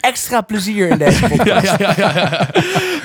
[0.01, 1.65] extra plezier in deze podcast.
[1.67, 2.51] Ja, ja, ja, ja.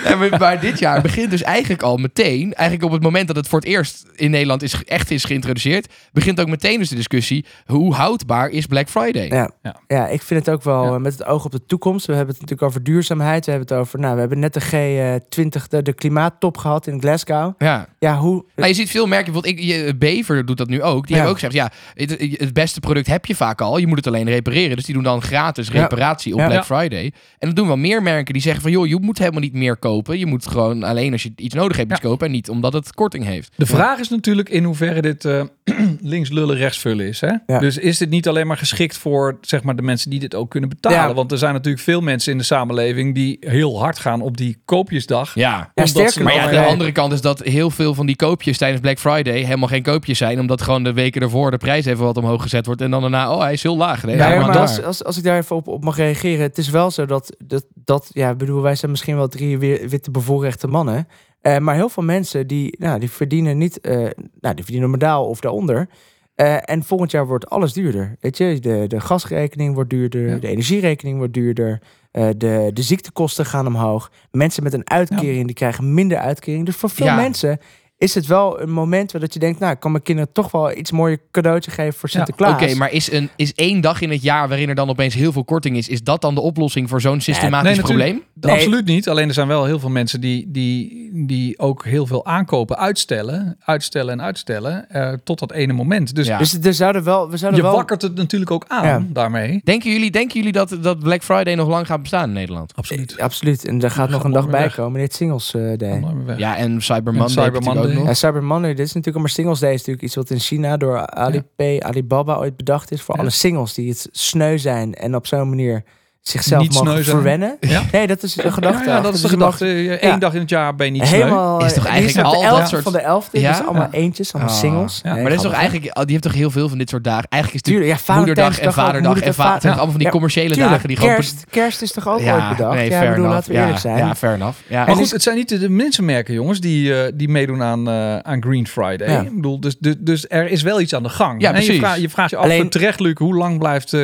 [0.03, 3.35] En we- maar dit jaar begint dus eigenlijk al meteen, eigenlijk op het moment dat
[3.35, 6.95] het voor het eerst in Nederland is, echt is geïntroduceerd, begint ook meteen dus de
[6.95, 9.27] discussie, hoe houdbaar is Black Friday?
[9.27, 9.51] Ja.
[9.63, 9.75] Ja.
[9.87, 10.07] Ja.
[10.07, 10.91] ik vind het ook wel Ja.
[10.93, 12.05] eh, met het oog op de toekomst.
[12.05, 13.45] We hebben het natuurlijk over duurzaamheid.
[13.45, 16.99] We hebben het over, nou, we hebben net de G20, de, de klimaattop gehad in
[16.99, 17.53] Glasgow.
[17.57, 17.87] Ja.
[17.99, 18.45] Ja, hoe...
[18.55, 21.01] Nou, je ziet veel merken, bijvoorbeeld ik, je- Bever doet dat nu ook.
[21.01, 21.15] Die Ja.
[21.15, 24.07] hebben ook gezegd, ja, het, het beste product heb je vaak al, je moet het
[24.07, 24.75] alleen repareren.
[24.75, 25.81] Dus die doen dan gratis Ja.
[25.81, 26.47] reparatie op Ja.
[26.47, 26.65] Black.
[26.65, 27.11] Friday.
[27.39, 29.77] En dat doen wel meer merken die zeggen van, joh, je moet helemaal niet meer
[29.77, 30.19] kopen.
[30.19, 32.93] Je moet gewoon alleen als je iets nodig hebt iets kopen en niet omdat het
[32.93, 33.51] korting heeft.
[33.55, 35.43] De vraag is natuurlijk in hoeverre dit eh,
[36.01, 37.21] links lullen, rechts vullen is.
[37.21, 37.31] Hè?
[37.45, 37.59] Ja.
[37.59, 40.49] Dus is dit niet alleen maar geschikt voor zeg maar, de mensen die dit ook
[40.49, 40.97] kunnen betalen?
[40.99, 41.13] Ja.
[41.13, 44.57] Want er zijn natuurlijk veel mensen in de samenleving die heel hard gaan op die
[44.65, 45.35] koopjesdag.
[45.35, 45.71] Ja.
[45.73, 48.81] Ja, sterker Maar ja, de andere kant is dat heel veel van die koopjes tijdens
[48.81, 50.39] Black Friday helemaal geen koopjes zijn.
[50.39, 52.81] Omdat gewoon de weken ervoor de prijs even wat omhoog gezet wordt.
[52.81, 54.03] En dan daarna, oh, hij is heel laag.
[54.03, 54.57] Nee, maar daar.
[54.57, 56.41] als, als, als ik daar even op, op mag reageren.
[56.41, 59.87] Het is wel zo dat, dat, dat ja, bedoel, wij zijn misschien wel drie wi-
[59.87, 61.07] witte bevoorrechte mannen.
[61.47, 63.95] Eh, maar heel veel mensen die, nou, die verdienen niet, eh,
[64.39, 65.87] nou, die verdienen modaal of daaronder.
[66.35, 68.15] Eh, en volgend jaar wordt alles duurder.
[68.19, 70.35] Weet je, de, de gasrekening wordt duurder, Ja.
[70.35, 71.81] de energierekening wordt duurder,
[72.11, 74.11] de, de ziektekosten gaan omhoog.
[74.31, 76.65] Mensen met een uitkering die krijgen minder uitkering.
[76.65, 77.15] Dus voor veel Ja.
[77.15, 77.59] mensen
[77.97, 80.51] is het wel een moment waar dat je denkt, nou, ik kan mijn kinderen toch
[80.51, 82.61] wel iets mooier cadeautje geven voor Ja, Sinterklaas.
[82.63, 85.31] Oké, maar is, een, is één dag in het jaar waarin er dan opeens heel
[85.31, 88.23] veel korting is, is dat dan de oplossing voor zo'n systematisch nee, probleem?
[88.33, 88.51] Nee.
[88.53, 89.09] Absoluut niet.
[89.09, 93.57] Alleen er zijn wel heel veel mensen die, die, die ook heel veel aankopen uitstellen.
[93.65, 94.89] Uitstellen en uitstellen.
[94.89, 96.15] eh, tot dat ene moment.
[96.15, 96.37] Dus Ja.
[96.37, 97.75] Dus er zouden wel, we zouden je wel.
[97.75, 99.03] wakkert het natuurlijk ook aan Ja.
[99.09, 99.61] daarmee.
[99.63, 102.75] Denken jullie, denken jullie dat, dat Black Friday nog lang gaat bestaan in Nederland?
[102.75, 103.15] Absoluut.
[103.15, 103.65] Eh, Absoluut.
[103.65, 104.75] En daar gaat nog een dag bij weg.
[104.75, 104.99] komen.
[104.99, 106.03] Dit Singles eh, Day.
[106.37, 107.43] Ja, en Cyber En Monday.
[107.45, 108.05] Cyber ook Monday.
[108.05, 110.77] Ja, Cyber Monday, dit is natuurlijk maar Singles Day is natuurlijk iets wat in China
[110.77, 113.21] door Alipay, Alibaba ooit bedacht is voor Ja.
[113.21, 115.83] alle singles die het sneu zijn en op zo'n manier
[116.27, 117.57] zichzelf Niet mogen verwennen.
[117.59, 117.81] Ja.
[117.91, 118.89] Nee, dat is de gedachte.
[118.89, 120.03] Ja, ja, dat is de Dus mag gedachte.
[120.03, 120.17] Eén ja.
[120.17, 121.17] dag in het jaar ben je niet sneu.
[121.17, 123.51] Helemaal, Is toch eh, eigenlijk is al dat 11 soort- van de 11e, Ja?
[123.57, 123.97] dus allemaal Ja.
[123.97, 124.59] eentjes, allemaal Ah.
[124.59, 124.99] singles.
[125.03, 125.13] Ja.
[125.13, 127.25] Nee, Maar dat is toch eigenlijk, die heeft toch heel veel van dit soort dagen.
[127.29, 129.53] Eigenlijk is het Tuurlijk, ja, moederdag en vaderdag en vader.
[129.53, 129.79] Het zijn ja.
[129.79, 131.13] allemaal van die commerciële dagen die gewoon...
[131.13, 132.75] kerst, kerst is toch ook ja, ooit bedacht?
[132.75, 133.33] nee, ja, fair ik bedoel, enough.
[133.33, 133.97] laten we ja, eerlijk zijn.
[133.97, 134.57] Ja, fair enough.
[134.67, 137.89] Ja, Maar goed, is- het zijn niet de, mensenmerken, jongens, die, eh, die meedoen aan,
[137.89, 139.21] eh, aan Green Friday.
[139.25, 141.41] Ik bedoel, dus, dus, dus er is wel iets aan de gang.
[141.41, 141.77] Ja, je, precies.
[141.79, 143.95] vraagt, je vraagt je af, terecht, Luc, hoe lang blijft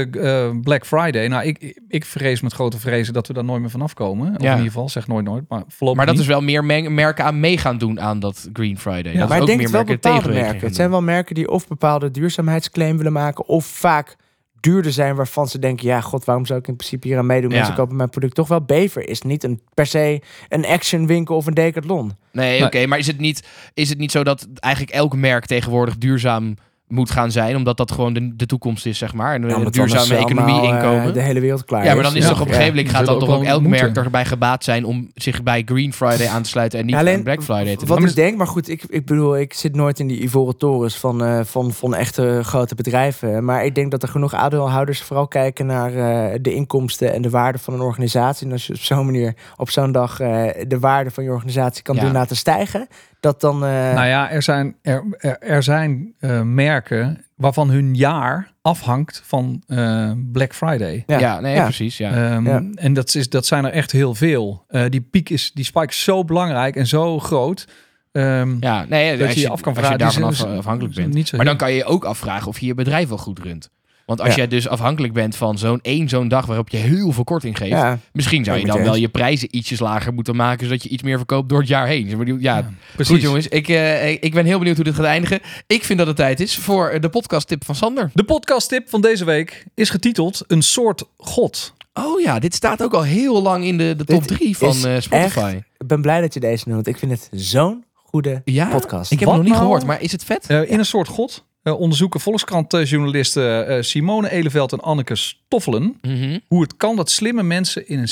[0.64, 1.28] Black Friday?
[1.28, 4.28] Nou, ik, ik vrees met grote vrezen dat we daar nooit meer vanaf komen.
[4.36, 4.50] Of Ja.
[4.52, 6.24] in ieder geval, zeg nooit nooit, maar voorlopig maar dat niet.
[6.24, 9.14] is wel meer merken aan mee gaan doen aan dat Green Friday.
[9.14, 9.20] Ja.
[9.20, 10.68] dat maar is ik ook denk meer wel merken bepaalde merken.
[10.68, 14.16] Het zijn wel merken die of bepaalde duurzaamheidsclaim willen maken, of vaak
[14.60, 17.50] duurder zijn waarvan ze denken, ja, god, waarom zou ik in principe hier aan meedoen?
[17.50, 17.56] Ja.
[17.58, 18.62] Mensen kopen mijn product toch wel.
[18.62, 22.12] Bever is niet een, per se een action winkel of een decathlon.
[22.32, 22.66] Nee, Nee.
[22.68, 26.56] oké, maar is het, niet, is het niet zo dat eigenlijk elk merk tegenwoordig duurzaam
[26.94, 29.56] moet gaan zijn, omdat dat gewoon de, de toekomst is, zeg maar, en Ja, een
[29.56, 31.14] omdat duurzame economie allemaal, eh, inkomen?
[31.14, 32.30] de hele wereld klaar ja, maar dan is Ja.
[32.30, 32.58] toch op een Ja.
[32.60, 35.94] gegeven moment gaat dan toch ook elk merk erbij gebaat zijn om zich bij Green
[35.94, 38.48] Friday aan te sluiten en niet alleen, aan Black Friday te Wat ik denk, maar
[38.48, 41.96] goed, ik, ik bedoel, ik zit nooit in die ivoren torens van, eh, van, van
[41.96, 43.46] echte grote bedrijven.
[43.46, 47.30] Maar ik denk dat er genoeg aandeelhouders vooral kijken naar eh, de inkomsten en de
[47.30, 48.46] waarde van een organisatie.
[48.48, 51.84] En als je op zo'n manier, op zo'n dag, eh, de waarde van je organisatie
[51.84, 52.02] kan Ja.
[52.02, 52.88] doen laten stijgen,
[53.24, 53.56] dat dan.
[53.66, 59.22] eh, Nou ja, er zijn, er, er, er zijn eh, merken waarvan hun jaar afhangt
[59.26, 61.04] van eh, Black Friday.
[61.08, 61.20] ja.
[61.20, 61.64] ja, nee, Ja.
[61.64, 61.98] precies.
[61.98, 62.12] Ja.
[62.32, 62.64] Ehm, Ja.
[62.76, 64.64] En dat, is, dat zijn er echt heel veel.
[64.68, 67.68] Eh, die piek is, die spike is zo belangrijk en zo groot.
[68.12, 70.00] Ehm, ja, nee, dat als je je, af kan als je vragen.
[70.00, 71.14] daarvan zijn- afhankelijk bent.
[71.14, 73.40] Niet zo Maar dan kan je je ook afvragen of je je bedrijf wel goed
[73.40, 73.70] runt.
[74.06, 74.36] Want als Ja.
[74.36, 77.70] jij dus afhankelijk bent van zo'n één zo'n dag waarop je heel veel korting geeft,
[77.72, 78.00] ja.
[78.14, 81.04] misschien zou Ja, je dan wel je prijzen ietsjes lager moeten maken, zodat je iets
[81.04, 82.08] meer verkoopt door het jaar heen.
[82.08, 83.14] Ik bedoel, Ja, precies.
[83.14, 83.48] goed jongens.
[83.48, 85.40] Ik, eh, ik ben heel benieuwd hoe dit gaat eindigen.
[85.68, 88.12] Ik vind dat het tijd is voor eh, de podcast tip van Sander.
[88.14, 91.74] De podcasttip van deze week is getiteld Een soort God.
[91.94, 94.68] Oh ja, dit staat ook al heel lang in de, de top Dit 3 van
[94.68, 95.40] eh, Spotify.
[95.40, 96.88] echt- Ik ben blij dat je deze noemt.
[96.88, 99.12] Ik vind het zo'n goede Ja, podcast.
[99.12, 99.64] ik heb Wat het nog niet nou?
[99.64, 100.50] gehoord, maar is het vet?
[100.50, 101.46] In een soort God.
[101.64, 106.40] Eh, onderzoeken Volkskrant-journalisten eh, Simone Eleveld en Anneke Stoffelen Mhm.
[106.48, 108.08] hoe het kan dat slimme mensen in een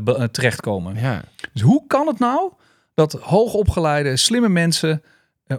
[0.00, 0.94] be- eh, terechtkomen.
[1.00, 1.22] Ja.
[1.52, 2.52] Dus hoe kan het nou
[2.94, 5.02] dat hoogopgeleide, slimme mensen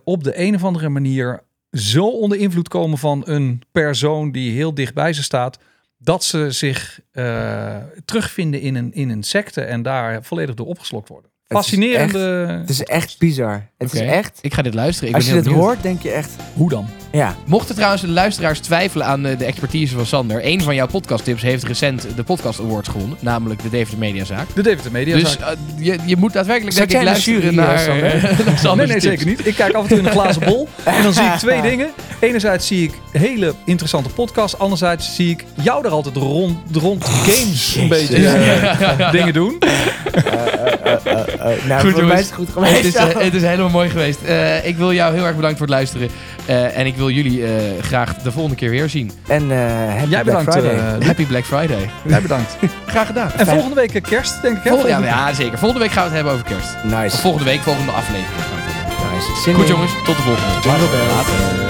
[0.03, 4.73] op de een of andere manier zo onder invloed komen van een persoon die heel
[4.73, 5.57] dicht bij ze staat,
[5.97, 6.99] dat ze zich
[8.05, 11.31] terugvinden in een, in een secte en daar volledig door opgeslokt worden?
[11.49, 12.57] Het is Fascinerende.
[12.59, 13.69] Het is echt bizar.
[13.77, 14.39] Het is echt...
[14.41, 15.09] Ik ga dit luisteren.
[15.09, 16.31] Ik Als je dit hoort, denk je echt...
[16.53, 16.87] Hoe dan?
[17.11, 20.87] Ja, Mochten trouwens de luisteraars twijfelen aan eh, de expertise van Sander, een van jouw
[20.87, 24.47] podcasttips heeft recent de Podcast Awards gewonnen, namelijk de Deventer Mediazaak.
[24.55, 25.15] De David Media.
[25.15, 28.35] Dus eh, je, je moet daadwerkelijk Zat denk ik luisteren naar, eh, Sander?
[28.63, 29.47] naar Nee, nee, zeker niet.
[29.47, 30.67] Ik kijk af en toe in een glazen bol.
[30.83, 31.89] En dan zie ik twee dingen.
[32.19, 34.59] Enerzijds zie ik hele interessante podcasts.
[34.59, 39.57] Anderzijds zie ik jou er altijd rond, rond games een beetje eh, dingen doen.
[41.67, 42.75] nou, Goed, voor mij is het goed geweest.
[42.75, 44.21] Het is, het is helemaal mooi geweest.
[44.21, 46.09] Eh, ik wil jou heel erg bedankt voor het luisteren.
[46.45, 49.11] Eh, en ik wil jullie eh, graag de volgende keer weer zien.
[49.27, 49.57] en eh
[49.95, 50.51] happy Jij Black bedankt.
[50.53, 50.75] Friday.
[50.77, 51.05] eh, Luc.
[51.05, 51.89] Happy Black Friday.
[52.07, 52.57] Jij bedankt.
[52.85, 53.31] Graag gedaan.
[53.37, 54.63] En volgende week kerst, denk ik.
[54.63, 54.69] Hè?
[54.69, 55.57] Volgende, ja, ja, zeker.
[55.57, 56.69] Volgende week gaan we het hebben over kerst.
[56.83, 57.15] nice.
[57.15, 58.27] Of volgende week, volgende aflevering.
[59.13, 59.41] nice.
[59.43, 60.49] Zin Goed jongens, tot de volgende.
[60.63, 60.65] Bells.
[60.65, 61.68] Later.